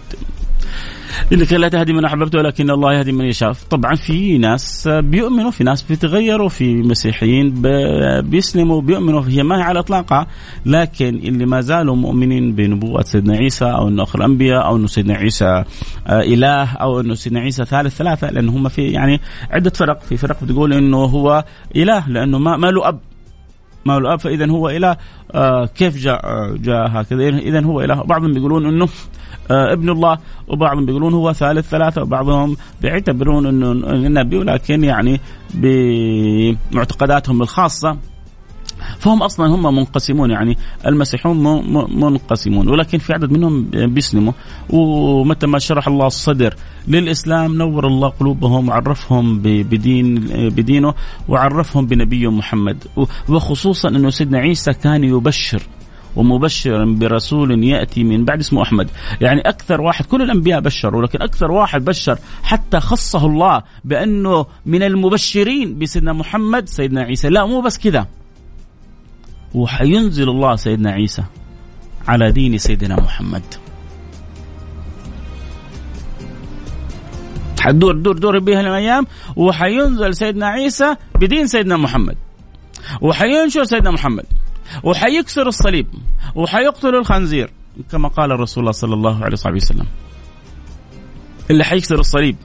انك 1.34 1.54
لا 1.54 1.68
تهدي 1.70 1.94
من 1.94 2.06
أحببت 2.06 2.36
ولكن 2.36 2.70
الله 2.70 2.94
يهدي 2.94 3.12
من 3.12 3.26
يشاء. 3.26 3.54
طبعا 3.70 3.96
في 3.96 4.38
ناس 4.38 4.88
بيؤمنوا 4.88 5.52
في 5.52 5.64
ناس 5.64 5.82
بيتغيروا 5.82 6.50
في 6.50 6.74
مسيحيين 6.74 7.62
بيسلموا 8.22 8.82
بيؤمنوا. 8.82 9.24
هي 9.28 9.44
ما 9.44 9.58
هي 9.58 9.62
على 9.62 9.80
إطلاقها 9.80 10.28
لكن 10.66 11.08
اللي 11.08 11.46
ما 11.46 11.62
زالوا 11.62 11.96
مؤمنين 11.96 12.56
بنبوة 12.56 13.02
سيدنا 13.02 13.38
عيسى 13.38 13.66
أو 13.66 13.88
إنه 13.88 14.04
اخر 14.04 14.20
الأنبياء 14.20 14.66
أو 14.66 14.76
إنه 14.76 14.88
سيدنا 14.88 15.14
عيسى 15.14 15.46
آه، 16.08 16.22
إله 16.22 16.74
أو 16.74 17.00
إنه 17.00 17.14
سيدنا 17.14 17.40
عيسى 17.40 17.66
ثالث 17.66 17.96
ثلاثة 17.96 18.30
لأن 18.32 18.50
هم 18.50 18.70
في 18.70 18.82
يعني 18.82 19.22
عدة 19.52 19.70
فرق. 19.70 20.02
في 20.02 20.18
فرق 20.18 20.44
بتقول 20.44 20.74
إنه 20.74 20.98
هو 20.98 21.46
إله 21.76 22.10
لأنه 22.10 22.38
ما, 22.40 22.58
ما 22.58 22.68
له 22.68 22.88
أب. 22.88 23.00
ما 23.86 24.00
له 24.00 24.14
اب 24.14 24.20
فاذا 24.20 24.50
هو 24.50 24.70
اله 24.70 24.98
آه 25.32 25.66
كيف 25.66 25.98
جاء 25.98 26.26
آه 26.26 26.56
جاء 26.58 26.88
هكذا؟ 26.88 27.30
اذا 27.30 27.62
هو 27.62 27.82
اله 27.82 28.04
بعضهم 28.04 28.34
بيقولون 28.34 28.66
إنه 28.66 28.88
آه 29.52 29.74
ابن 29.74 29.90
الله 29.90 30.18
وبعضهم 30.48 30.86
بيقولون 30.86 31.14
هو 31.14 31.34
ثالث 31.34 31.70
ثلاثة 31.70 32.02
وبعضهم 32.02 32.58
بيعتبرون 32.82 33.46
إنه 33.46 33.72
النبي 33.72 34.38
ولكن 34.38 34.84
يعني 34.84 35.22
بمعتقداتهم 35.54 37.42
الخاصة 37.42 37.98
فهم 39.00 39.24
أصلا 39.24 39.48
هم 39.48 39.76
منقسمون 39.76 40.32
يعني 40.32 40.58
المسيحيون 40.86 41.38
منقسمون 42.00 42.70
ولكن 42.70 42.98
في 42.98 43.14
عدد 43.14 43.32
منهم 43.32 43.64
بيسلموا. 43.64 44.34
ومتى 44.70 45.48
ما 45.48 45.60
شرح 45.60 45.88
الله 45.88 46.08
الصدر 46.08 46.56
للإسلام 46.88 47.56
نور 47.56 47.88
الله 47.88 48.10
قلوبهم 48.10 48.70
وعرفهم 48.70 49.40
بدين 49.40 50.16
بدينه 50.50 50.94
وعرفهم 51.28 51.86
بنبيه 51.86 52.32
محمد. 52.32 52.84
وخصوصا 53.30 53.90
أنه 53.90 54.10
سيدنا 54.10 54.38
عيسى 54.38 54.74
كان 54.74 55.04
يبشر 55.04 55.62
ومبشرا 56.16 56.86
برسول 56.86 57.64
يأتي 57.64 58.04
من 58.04 58.26
بعد 58.26 58.40
اسمه 58.40 58.62
أحمد. 58.62 58.90
يعني 59.22 59.42
أكثر 59.42 59.82
واحد 59.82 60.06
كل 60.06 60.22
الأنبياء 60.22 60.60
بشروا 60.60 61.04
لكن 61.04 61.22
أكثر 61.22 61.52
واحد 61.52 61.86
بشر 61.86 62.18
حتى 62.44 62.80
خصه 62.80 63.26
الله 63.26 63.64
بأنه 63.84 64.46
من 64.66 64.84
المبشرين 64.84 65.80
بسيدنا 65.80 66.14
محمد 66.14 66.70
سيدنا 66.70 67.02
عيسى. 67.02 67.30
لا 67.30 67.46
مو 67.46 67.62
بس 67.62 67.78
كذا. 67.78 68.08
وحينزل 69.56 70.30
الله 70.30 70.56
سيدنا 70.56 70.92
عيسى 70.92 71.24
على 72.08 72.32
دين 72.32 72.58
سيدنا 72.58 72.96
محمد. 72.96 73.44
حتدور 77.60 77.96
دور 77.96 78.18
دور 78.18 78.40
بها 78.40 78.62
الأيام. 78.62 79.08
وحينزل 79.36 80.16
سيدنا 80.16 80.48
عيسى 80.48 80.96
بدين 81.16 81.48
سيدنا 81.48 81.78
محمد. 81.78 82.18
وحينشر 83.02 83.64
سيدنا 83.64 83.92
محمد. 83.92 84.26
وحيكسر 84.84 85.48
الصليب. 85.48 85.88
وحيقتل 86.36 86.96
الخنزير. 86.96 87.50
كما 87.92 88.08
قال 88.08 88.32
الرسول 88.32 88.62
الله 88.62 88.72
صلى 88.72 88.94
الله 88.94 89.24
عليه 89.24 89.38
وسلم. 89.46 89.86
اللي 91.50 91.64
حيكسر 91.64 92.00
الصليب 92.00 92.36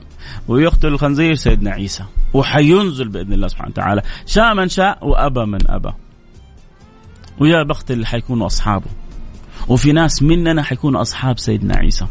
ويقتل 0.47 0.87
الخنزير 0.87 1.35
سيدنا 1.35 1.71
عيسى. 1.71 2.03
وحينزل 2.33 3.07
بإذن 3.07 3.33
الله 3.33 3.47
سبحانه 3.47 3.71
وتعالى. 3.71 4.01
شاء 4.25 4.53
من 4.53 4.69
شاء 4.69 5.07
وأبى 5.07 5.45
من 5.45 5.59
أبى. 5.67 5.91
ويا 7.41 7.63
بخت 7.63 7.91
اللي 7.91 8.05
حيكونوا 8.05 8.45
أصحابه. 8.47 8.85
وفي 9.67 9.91
ناس 9.91 10.23
مننا 10.23 10.63
حيكونوا 10.63 11.01
أصحاب 11.01 11.39
سيدنا 11.39 11.75
عيسى. 11.75 12.05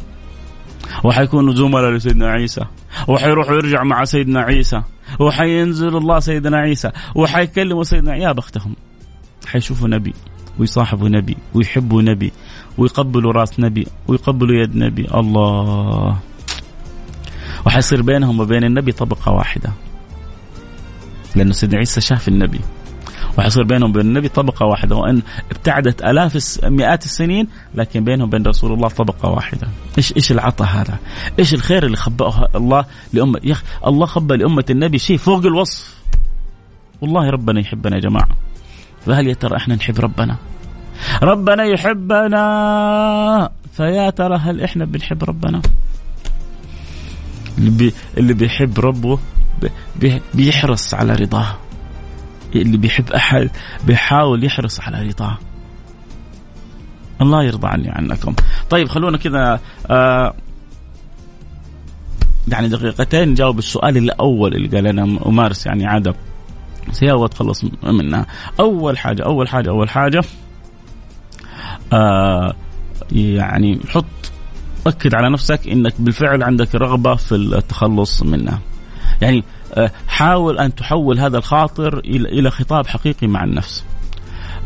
وحيكونوا 1.04 1.54
زملاء 1.54 1.90
لسيدنا 1.90 2.30
عيسى. 2.30 2.64
وحيروحوا 3.08 3.54
يرجع 3.54 3.82
مع 3.82 4.04
سيدنا 4.04 4.40
عيسى. 4.40 4.82
وحينزل 5.20 5.96
الله 5.96 6.20
سيدنا 6.20 6.56
عيسى. 6.56 6.90
وحيكلموا 7.14 7.82
سيدنا 7.82 8.16
يا 8.16 8.32
بختهم. 8.32 8.76
حيشوفوا 9.46 9.88
نبي 9.88 10.14
ويصاحبوا 10.58 11.08
نبي 11.08 11.36
ويحبوا 11.54 12.02
نبي 12.02 12.32
ويقبلوا 12.78 13.32
راس 13.32 13.60
نبي 13.60 13.86
ويقبلوا 14.08 14.62
يد 14.62 14.76
نبي. 14.76 15.06
الله. 15.14 16.18
وحيصير 17.66 18.02
بينهم 18.02 18.40
وبين 18.40 18.64
النبي 18.64 18.92
طبقة 18.92 19.32
واحدة. 19.32 19.72
لأنه 21.34 21.52
سيدنا 21.52 21.78
عيسى 21.78 22.00
شاف 22.00 22.28
النبي. 22.28 22.60
وحيصير 23.40 23.62
بينهم 23.62 23.90
وبين 23.90 24.06
النبي 24.06 24.28
طبقة 24.28 24.66
واحدة 24.66 24.96
وإن 24.96 25.22
ابتعدت 25.50 26.02
آلاف 26.02 26.58
مئات 26.64 27.04
السنين 27.04 27.48
لكن 27.74 28.04
بينهم 28.04 28.28
وبين 28.28 28.46
رسول 28.46 28.72
الله 28.72 28.88
طبقة 28.88 29.28
واحدة. 29.28 29.68
إيش 29.98 30.16
إيش 30.16 30.32
العطاء 30.32 30.68
هذا؟ 30.68 30.98
إيش 31.38 31.54
الخير 31.54 31.86
اللي 31.86 31.96
خبأه 31.96 32.48
الله 32.54 32.84
لأمة 33.12 33.40
يخ 33.44 33.62
الله 33.86 34.06
خبأ 34.06 34.34
لأمة 34.34 34.64
النبي 34.70 34.98
شيء 34.98 35.16
فوق 35.16 35.46
الوصف. 35.46 35.94
والله 37.00 37.30
ربنا 37.30 37.60
يحبنا 37.60 37.96
يا 37.96 38.00
جماعة. 38.00 38.28
فهل 39.06 39.26
يا 39.26 39.34
ترى 39.34 39.56
إحنا 39.56 39.74
نحب 39.74 40.00
ربنا؟ 40.00 40.36
ربنا 41.22 41.64
يحبنا. 41.64 43.50
فيا 43.72 44.10
ترى 44.10 44.36
هل 44.36 44.60
إحنا 44.60 44.84
بنحب 44.84 45.24
ربنا؟ 45.24 45.62
اللي, 47.58 47.70
بي 47.70 47.92
اللي 48.18 48.34
بيحب 48.34 48.80
ربه 48.80 49.18
بي 50.00 50.20
بيحرص 50.34 50.94
على 50.94 51.12
رضاه. 51.12 51.56
اللي 52.54 52.76
بيحب 52.76 53.12
أحد 53.12 53.50
بيحاول 53.86 54.44
يحرص 54.44 54.80
على 54.80 55.08
رضاه. 55.08 55.38
الله 57.20 57.44
يرضى 57.44 57.68
عني 57.68 57.88
عنكم. 57.88 58.34
طيب 58.70 58.88
خلونا 58.88 59.18
كذا 59.18 59.60
آه 59.90 60.34
يعني 62.48 62.68
دقيقتين 62.68 63.28
نجاوب 63.28 63.58
السؤال 63.58 63.96
الأول 63.96 64.54
اللي 64.54 64.68
قال 64.68 64.86
أنا 64.86 65.02
امارس 65.26 65.66
يعني 65.66 65.86
عاده 65.86 66.14
سيئه 66.92 67.12
واتخلص 67.12 67.64
منها 67.82 68.26
أول 68.60 68.98
حاجة 68.98 69.22
أول 69.22 69.48
حاجة 69.48 69.70
أول 69.70 69.88
حاجة 69.88 70.22
آه 71.92 72.54
يعني 73.12 73.80
حط 73.88 74.04
أكد 74.86 75.14
على 75.14 75.30
نفسك 75.30 75.68
إنك 75.68 75.94
بالفعل 75.98 76.42
عندك 76.42 76.74
رغبة 76.74 77.14
في 77.14 77.34
التخلص 77.34 78.22
منها. 78.22 78.60
يعني 79.20 79.44
حاول 80.08 80.58
أن 80.58 80.74
تحول 80.74 81.18
هذا 81.18 81.38
الخاطر 81.38 81.98
إلى 82.04 82.50
خطاب 82.50 82.86
حقيقي 82.86 83.26
مع 83.26 83.44
النفس. 83.44 83.84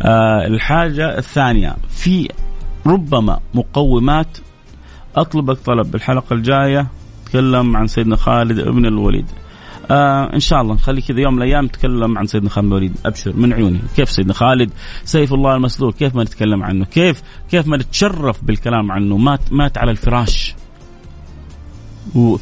آه، 0.02 0.46
الحاجة 0.46 1.18
الثانية 1.18 1.76
في 1.88 2.28
ربما 2.86 3.40
مقومات 3.54 4.38
أطلبك 5.16 5.58
طلب. 5.58 5.90
بالحلقة 5.90 6.34
الجاية 6.34 6.86
تكلم 7.26 7.76
عن 7.76 7.86
سيدنا 7.86 8.16
خالد 8.16 8.58
ابن 8.58 8.86
الوليد. 8.86 9.26
آه 9.90 10.34
إن 10.34 10.40
شاء 10.40 10.60
الله 10.60 10.74
نخلي 10.74 11.00
كذا 11.00 11.20
يوم 11.20 11.34
من 11.34 11.42
الأيام 11.42 11.64
نتكلم 11.64 12.18
عن 12.18 12.26
سيدنا 12.26 12.50
خالد 12.50 12.66
الوليد. 12.66 12.96
أبشر 13.06 13.36
من 13.36 13.52
عيوني. 13.52 13.80
كيف 13.96 14.10
سيدنا 14.10 14.32
خالد؟ 14.32 14.70
سيف 15.04 15.34
الله 15.34 15.56
المسلول. 15.56 15.92
كيف 15.92 16.14
ما 16.14 16.24
نتكلم 16.24 16.62
عنه؟ 16.62 16.84
كيف 16.84 17.22
كيف 17.50 17.66
ما 17.66 17.76
نتشرف 17.76 18.44
بالكلام 18.44 18.92
عنه؟ 18.92 19.16
مات 19.16 19.52
مات 19.52 19.78
على 19.78 19.90
الفراش. 19.90 20.54
و... 22.14 22.36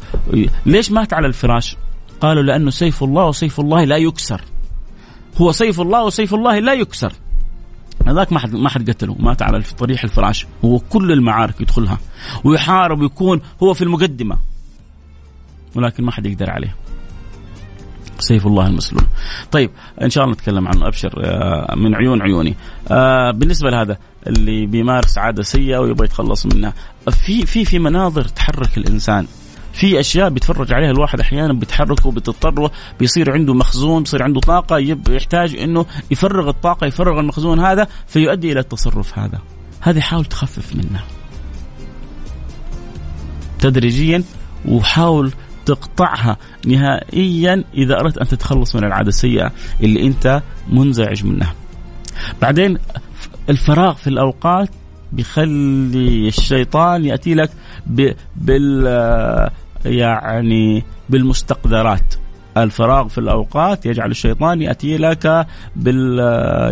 ليش 0.65 0.91
مات 0.91 1.13
على 1.13 1.27
الفراش؟ 1.27 1.77
قالوا 2.23 2.43
لأنه 2.43 2.69
سيف 2.69 3.03
الله 3.03 3.25
وسيف 3.25 3.59
الله 3.59 3.83
لا 3.83 3.97
يكسر. 3.97 4.41
هو 5.37 5.51
سيف 5.51 5.81
الله 5.81 6.03
وسيف 6.03 6.33
الله 6.33 6.59
لا 6.59 6.73
يكسر. 6.73 7.13
هذاك 8.07 8.33
ما 8.33 8.39
حد 8.39 8.55
ما 8.55 8.69
حد 8.69 8.89
قتله 8.89 9.15
مات 9.19 9.41
على 9.41 9.61
طريح 9.77 10.03
الفراش. 10.03 10.47
هو 10.65 10.79
كل 10.79 11.11
المعارك 11.11 11.61
يدخلها. 11.61 11.97
ويحارب 12.43 13.01
ويكون 13.01 13.41
هو 13.63 13.73
في 13.73 13.83
المقدمة. 13.83 14.37
ولكن 15.75 16.03
ما 16.03 16.11
حد 16.11 16.25
يقدر 16.25 16.49
عليه. 16.49 16.75
سيف 18.19 18.47
الله 18.47 18.67
المسلول. 18.67 19.03
طيب 19.51 19.71
إن 20.01 20.09
شاء 20.09 20.23
الله 20.23 20.35
نتكلم 20.35 20.67
عنه 20.67 20.87
أبشر 20.87 21.21
آه، 21.25 21.75
من 21.75 21.95
عيون 21.95 22.21
عيوني. 22.21 22.55
آه، 22.91 23.31
بالنسبة 23.31 23.69
لهذا 23.69 23.97
اللي 24.27 24.65
بيمارس 24.65 25.17
عادة 25.17 25.43
سيئة 25.43 25.77
ويبغى 25.77 26.05
يتخلص 26.05 26.45
منها. 26.45 26.73
في 27.11 27.45
في 27.45 27.65
في 27.65 27.79
مناظر 27.79 28.23
تحرك 28.23 28.77
الإنسان. 28.77 29.27
في 29.73 29.99
أشياء 29.99 30.29
بيتفرج 30.29 30.73
عليها 30.73 30.91
الواحد 30.91 31.19
أحيانا 31.19 31.53
بيتحرك 31.53 32.05
وبتضطر 32.05 32.71
بيصير 32.99 33.31
عنده 33.31 33.53
مخزون 33.53 34.03
بيصير 34.03 34.23
عنده 34.23 34.39
طاقة 34.39 34.77
يحتاج 35.09 35.55
إنه 35.55 35.85
يفرغ 36.11 36.49
الطاقة 36.49 36.87
يفرغ 36.87 37.19
المخزون 37.19 37.59
هذا 37.59 37.87
فيؤدي 38.07 38.51
إلى 38.51 38.59
التصرف 38.59 39.19
هذا 39.19 39.39
هذه 39.81 39.99
حاول 39.99 40.25
تخفف 40.25 40.75
منه 40.75 41.03
تدريجيا 43.59 44.23
وحاول 44.65 45.31
تقطعها 45.65 46.37
نهائيا 46.67 47.63
إذا 47.73 47.99
أردت 47.99 48.17
أن 48.17 48.27
تتخلص 48.27 48.75
من 48.75 48.83
العادة 48.83 49.09
السيئة 49.09 49.51
اللي 49.81 50.07
أنت 50.07 50.41
منزعج 50.69 51.25
منها. 51.25 51.53
بعدين 52.41 52.77
الفراغ 53.49 53.93
في 53.93 54.07
الأوقات 54.07 54.69
بيخلي 55.11 56.27
الشيطان 56.27 57.05
يأتي 57.05 57.33
لك 57.35 57.49
بال 58.35 59.49
يعني 59.85 60.83
بالمستقدرات 61.09 62.15
الفراغ 62.57 63.07
في 63.07 63.17
الأوقات 63.17 63.85
يجعل 63.85 64.11
الشيطان 64.11 64.61
يأتي 64.61 64.97
لك 64.97 65.47
بال 65.75 66.19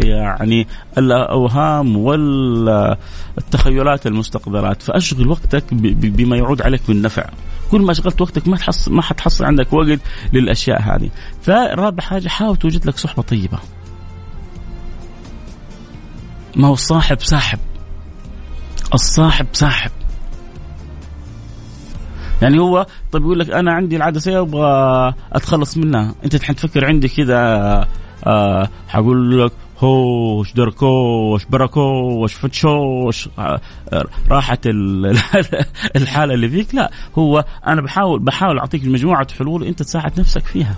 يعني 0.06 0.67
الأوهام 0.97 1.97
والتخيلات 1.97 4.08
المستقدرات 4.08 4.82
فأشغل 4.82 5.28
وقتك 5.28 5.74
بما 5.74 6.38
يعود 6.38 6.62
عليك 6.62 6.82
بالنفع. 6.88 7.30
كل 7.71 7.82
ما 7.82 7.93
شغلت 7.93 8.21
وقتك 8.21 8.47
ما 8.47 8.58
تحصل 8.58 8.93
ما 8.93 9.02
حتحصل 9.02 9.45
عندك 9.45 9.74
وقت 9.74 10.00
للأشياء 10.34 10.82
هذه. 10.82 11.10
فرابع 11.41 12.04
حاجة 12.04 12.28
حاول 12.28 12.58
توجد 12.58 12.86
لك 12.86 12.97
صحبة 12.97 13.24
طيبة. 13.24 13.60
ما 16.56 16.67
هو 16.67 16.74
الصاحب 16.74 17.21
ساحب. 17.21 17.60
الصاحب 18.93 19.47
ساحب. 19.54 19.91
يعني 22.41 22.60
هو 22.60 22.86
طيب 23.12 23.21
يقول 23.23 23.39
لك 23.39 23.49
أنا 23.49 23.71
عندي 23.73 23.95
العادة 23.95 24.19
سيئه 24.19 24.41
أبغى 24.41 25.13
أتخلص 25.34 25.77
منها. 25.77 26.15
أنت 26.23 26.43
حتفكر 26.43 26.86
عندي 26.86 27.08
كذا 27.08 27.38
آه 28.27 28.69
حقول 28.88 29.45
لك 29.45 29.51
هوش 29.80 30.54
دركوش 30.54 31.45
بركوش 31.45 32.34
فتشوش 32.34 33.30
آه 33.39 33.62
راحت 34.32 34.60
الحالة 35.95 36.34
اللي 36.34 36.49
فيك. 36.49 36.75
لا 36.75 36.91
هو 37.17 37.45
أنا 37.67 37.82
بحاول 37.82 38.19
بحاول 38.19 38.60
أعطيك 38.60 38.86
مجموعه 38.86 39.27
حلول 39.39 39.63
أنت 39.63 39.84
تساعد 39.84 40.19
نفسك 40.19 40.45
فيها. 40.45 40.75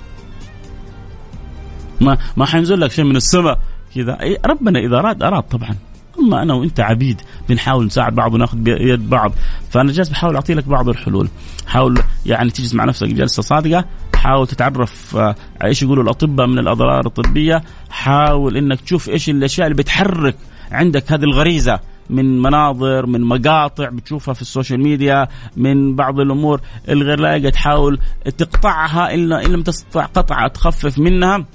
ما 2.02 2.18
ما 2.38 2.46
حينزل 2.46 2.82
لك 2.82 2.92
شيء 2.92 3.06
من 3.06 3.16
السماء 3.16 3.60
كذا. 3.96 4.18
ربنا 4.46 4.80
إذا 4.80 4.98
أراد 4.98 5.24
أراد 5.24 5.44
طبعا. 5.44 5.76
اما 6.24 6.44
أنا 6.44 6.54
وإنت 6.54 6.80
عبيد 6.80 7.22
بنحاول 7.50 7.86
نساعد 7.86 8.16
بعض 8.16 8.34
وناخذ 8.34 8.58
بيد 8.58 9.10
بعض. 9.10 9.32
فأنا 9.70 9.92
جالس 9.92 10.10
بحاول 10.10 10.36
أعطي 10.36 10.54
لك 10.54 10.68
بعض 10.68 10.90
الحلول. 10.90 11.30
حاول 11.68 12.00
يعني 12.26 12.50
تجلس 12.50 12.76
مع 12.76 12.86
نفسك 12.86 13.08
جلسة 13.08 13.42
صادقة 13.42 13.86
حاول 14.16 14.48
تتعرف 14.48 15.18
آه، 15.18 15.36
إيش 15.64 15.84
يقولوا 15.84 16.04
الأطباء 16.04 16.48
من 16.48 16.60
الأضرار 16.60 17.06
الطبية. 17.06 17.64
حاول 17.90 18.58
إنك 18.58 18.82
تشوف 18.82 19.10
إيش 19.10 19.30
الأشياء 19.30 19.68
اللي 19.68 19.78
بتحرك 19.78 20.36
عندك 20.72 21.12
هذه 21.12 21.24
الغريزة 21.24 21.80
من 22.10 22.42
مناظر 22.42 23.06
من 23.06 23.22
مقاطع 23.22 23.90
بتشوفها 23.90 24.34
في 24.34 24.42
السوشيال 24.42 24.84
ميديا 24.84 25.28
من 25.58 25.96
بعض 25.96 26.20
الأمور 26.20 26.62
الغير 26.90 27.20
لائقة. 27.20 27.50
تحاول 27.50 28.00
تقطعها 28.38 29.14
إن 29.14 29.30
لم 29.30 29.62
تستطع 29.62 30.06
قطعها 30.06 30.48
تخفف 30.48 31.00
منها. 31.00 31.46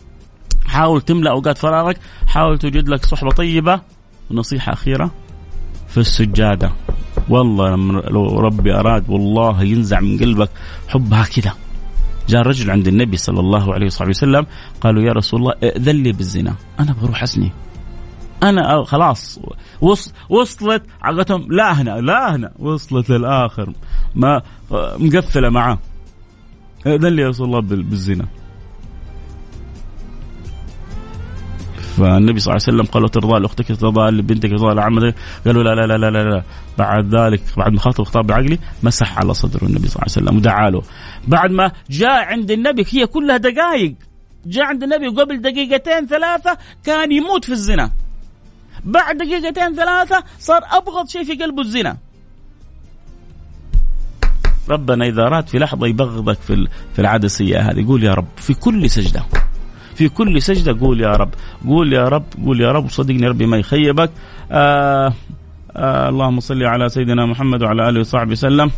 حاول 0.67 1.01
تملأ 1.01 1.31
أوقات 1.31 1.59
فراغك. 1.59 1.97
حاول 2.27 2.59
توجد 2.59 2.89
لك 2.89 3.07
صحبة 3.07 3.31
طيبة. 3.31 3.81
ونصيحة 4.31 4.73
أخيرة 4.73 5.11
في 5.89 5.99
السجادة. 5.99 6.73
والله 7.29 7.77
لو 8.11 8.41
ربي 8.41 8.75
أراد 8.75 9.11
والله 9.11 9.63
ينزع 9.63 10.01
من 10.01 10.19
قلبك 10.19 10.51
حبها 10.89 11.25
كذا. 11.25 11.53
جاء 12.29 12.43
رجل 12.43 12.71
عند 12.71 12.89
النبي 12.89 13.17
صلى 13.17 13.41
الله 13.41 13.75
عليه 13.75 13.87
وصحبه 13.87 14.11
وسلم 14.11 14.47
قالوا 14.81 15.03
يا 15.03 15.13
رسول 15.13 15.41
الله 15.41 15.55
ائذن 15.63 15.97
لي 15.97 16.13
بالزنا. 16.13 16.55
أنا 16.81 16.95
بروح 17.03 17.23
أزني. 17.23 17.53
أنا 18.43 18.85
خلاص 18.85 19.41
وصلت 20.31 20.83
عقتهم 21.03 21.53
لا 21.53 21.83
هنا 21.83 22.01
لا 22.01 22.37
هنا. 22.37 22.53
وصلت 22.59 23.11
للآخر. 23.11 23.73
ما 24.15 24.43
مقفلة 24.99 25.49
معاه 25.49 25.79
ائذن 26.87 27.09
لي 27.09 27.23
يا 27.23 27.29
رسول 27.29 27.47
الله 27.47 27.61
بالزنا. 27.61 28.27
فالنبي 31.99 32.41
صلى 32.41 32.53
الله 32.53 32.63
عليه 32.67 32.77
وسلم 32.77 32.93
قال 32.93 33.11
ترضى 33.11 33.41
لأختك 33.41 33.67
ترضى 33.81 34.11
لبنتك 34.11 34.51
ترضى 34.51 34.75
لعمتك. 34.75 35.15
قالوا 35.47 35.63
لا 35.63 35.75
لا 35.75 35.87
لا 35.87 35.99
لا 35.99 36.11
لا, 36.11 36.31
لا. 36.31 36.43
بعد 36.79 37.15
ذلك 37.15 37.43
بعد 37.57 37.73
ما 37.73 37.81
خاطب 37.81 38.05
خطاب 38.05 38.27
بعقلي 38.27 38.59
مسح 38.83 39.19
على 39.19 39.35
صدر 39.35 39.63
النبي 39.63 39.89
صلى 39.89 40.03
الله 40.03 40.15
عليه 40.17 40.27
وسلم 40.27 40.37
ودعا 40.37 40.71
له. 40.71 40.83
بعد 41.29 41.51
ما 41.51 41.73
جاء 41.91 42.25
عند 42.25 42.51
النبي 42.51 42.85
هي 42.91 43.07
كلها 43.07 43.37
دقائق 43.37 43.95
جاء 44.47 44.65
عند 44.65 44.83
النبي 44.83 45.09
قبل 45.09 45.43
دقيقتين 45.43 46.07
ثلاثة 46.07 46.59
كان 46.85 47.13
يموت 47.13 47.45
في 47.45 47.53
الزنا. 47.53 47.91
بعد 48.85 49.17
دقيقتين 49.17 49.75
ثلاثة 49.75 50.25
صار 50.39 50.63
أبغض 50.71 51.09
شيء 51.09 51.25
في 51.25 51.35
قلبه 51.43 51.63
الزنا. 51.63 51.97
ربنا 54.69 55.07
إذا 55.07 55.23
أراد 55.27 55.49
في 55.49 55.59
لحظة 55.59 55.87
يبغضك 55.87 56.39
في 56.41 56.67
السيئة 57.25 57.71
هذه 57.71 57.81
يقول 57.81 58.05
يا 58.05 58.15
رب 58.15 58.29
في 58.37 58.55
كل 58.55 58.91
سجدة. 58.91 59.23
في 59.99 60.09
كل 60.09 60.43
سجدة 60.43 60.81
قول 60.81 61.01
يا 61.01 61.13
رب 61.13 61.31
قول 61.67 61.93
يا 61.93 62.09
رب 62.09 62.25
قول 62.45 62.61
يا 62.61 62.73
رب 62.73 62.85
وصدقني 62.85 63.29
ربي 63.29 63.47
ما 63.47 63.57
يخيبك. 63.59 64.11
آه 64.51 65.13
آه 65.77 66.09
اللهم 66.09 66.41
صل 66.41 66.63
على 66.63 66.89
سيدنا 66.89 67.27
محمد 67.27 67.63
وعلى 67.63 67.89
آله 67.89 68.01
وصحبه 68.01 68.33
وسلم. 68.33 68.71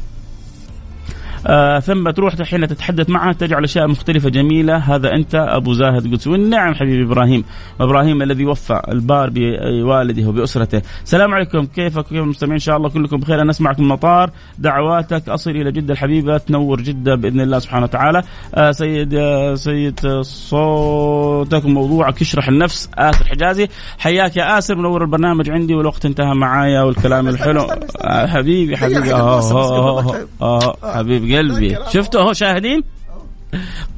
آه 1.47 1.79
ثم 1.79 2.11
تروح 2.11 2.43
حين 2.43 2.69
تتحدث 2.69 3.11
معها 3.11 3.33
تجعل 3.33 3.65
أشياء 3.65 3.89
مختلفة 3.89 4.29
جميلة. 4.29 4.77
هذا 4.77 5.13
أنت 5.15 5.35
أبو 5.35 5.73
زاهد 5.73 6.13
قدس. 6.13 6.27
والنعم 6.27 6.75
حبيبي 6.75 7.03
إبراهيم. 7.03 7.45
إبراهيم 7.81 8.23
الذي 8.23 8.45
وفى 8.47 8.83
البار 8.89 9.31
بوالده 9.31 10.29
وبأسرته. 10.29 10.83
السلام 11.05 11.35
عليكم. 11.35 11.67
كيفك؟ 11.67 12.05
كيف 12.05 12.23
المستمعين؟ 12.23 12.53
إن 12.53 12.59
شاء 12.59 12.77
الله 12.77 12.89
كلكم 12.89 13.17
بخير. 13.17 13.41
أنا 13.41 13.51
أسمعك 13.51 13.79
من 13.79 13.85
المطار 13.85 14.31
دعواتك 14.59 15.29
أصل 15.29 15.51
إلى 15.51 15.73
جدة 15.73 15.93
الحبيبه 15.93 16.39
تنور 16.39 16.81
جدة 16.81 17.15
بإذن 17.15 17.41
الله 17.41 17.59
سبحانه 17.59 17.85
وتعالى. 17.85 18.23
آه 18.55 18.71
سيد 18.71 19.15
آه 19.15 19.55
سيد 19.55 20.01
صوتك 20.23 21.67
موضوعك 21.67 22.23
يشرح 22.23 22.49
النفس. 22.49 22.91
آسر 22.95 23.25
حجازي. 23.25 23.69
حياك 23.99 24.37
يا 24.37 24.59
آسر. 24.59 24.75
منور 24.77 25.03
البرنامج 25.03 25.51
عندي 25.51 25.75
والوقت 25.75 26.07
انتهى 26.07 26.35
معايا 26.35 26.83
والكلام 26.83 27.29
الحلو. 27.29 27.67
آه 28.01 28.27
حبيبي 28.27 28.77
حبيبي. 28.77 29.15
آه 29.15 29.53
آه 29.53 30.17
آه, 30.43 30.77
آه 30.83 30.97
حبيبي. 30.97 31.30
قلبي. 31.37 31.77
شفتوا 31.93 32.21
اهو 32.21 32.33
شاهدين؟ 32.33 32.83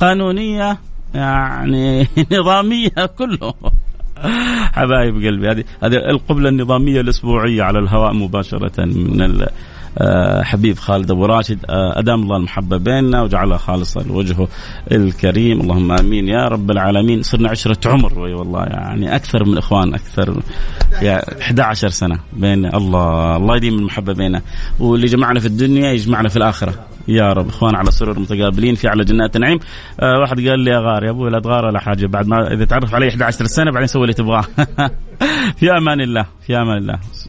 قانونية 0.01 0.79
يعني 1.15 2.07
نظامية 2.33 3.07
كله. 3.19 3.55
حبايب 4.73 5.15
قلبي 5.15 5.49
هذه 5.51 5.65
هذه 5.83 5.97
القبلة 5.97 6.49
النظامية 6.49 7.01
الأسبوعية 7.01 7.63
على 7.63 7.79
الهواء 7.79 8.13
مباشرة 8.13 8.85
من 8.85 9.47
حبيب 10.43 10.79
خالد 10.79 11.11
أبو 11.11 11.27
راشد 11.27 11.59
آه، 11.69 11.99
أدام 11.99 12.23
الله 12.23 12.37
المحبة 12.37 12.77
بيننا 12.77 13.23
وجعلها 13.23 13.59
خالصة 13.59 14.03
لوجهه 14.03 14.49
الكريم. 14.93 15.61
اللهم 15.61 15.93
آمين. 15.93 16.29
يا 16.29 16.49
رب 16.49 16.71
العالمين 16.71 17.23
صرنا 17.23 17.51
عشرة 17.51 17.91
عمر 17.91 18.19
والله 18.19 18.65
يعني 18.65 19.17
أكثر 19.17 19.45
من 19.45 19.59
إخوان 19.59 19.95
أكثر 19.95 20.43
يعني 21.03 21.23
11 21.41 21.89
سنة 21.89 22.19
بين 22.33 22.67
الله 22.67 23.37
الله 23.37 23.57
يديم 23.57 23.79
المحبة 23.79 24.13
بيننا. 24.13 24.43
واللي 24.81 25.07
جمعنا 25.07 25.41
في 25.41 25.47
الدنيا 25.47 25.93
يجمعنا 25.93 26.29
في 26.29 26.37
الآخرة. 26.37 26.75
يا 27.09 27.33
رب 27.33 27.49
إخوان 27.49 27.75
على 27.75 27.91
سرور 27.91 28.19
متقابلين 28.19 28.75
في 28.75 28.89
على 28.89 29.05
جنات 29.05 29.37
النعيم. 29.37 29.59
آه 30.01 30.19
واحد 30.19 30.49
قال 30.49 30.61
لي 30.61 30.71
يا 30.71 30.79
غار 30.79 31.05
يا 31.05 31.11
أبوي 31.11 31.31
لا 31.31 31.41
تغار 31.41 31.65
ولا 31.65 31.81
حاجة. 31.81 32.07
بعد 32.07 32.27
ما 32.27 32.53
إذا 32.53 32.65
تعرف 32.65 32.95
علي 32.95 33.09
11 33.09 33.47
سنة 33.47 33.71
بعدين 33.71 33.87
سوي 33.87 34.03
اللي 34.03 34.15
تبغاه. 34.15 34.45
في 35.59 35.71
أمان 35.71 36.01
الله 36.01 36.27
في 36.47 36.57
أمان 36.57 36.77
الله. 36.79 36.99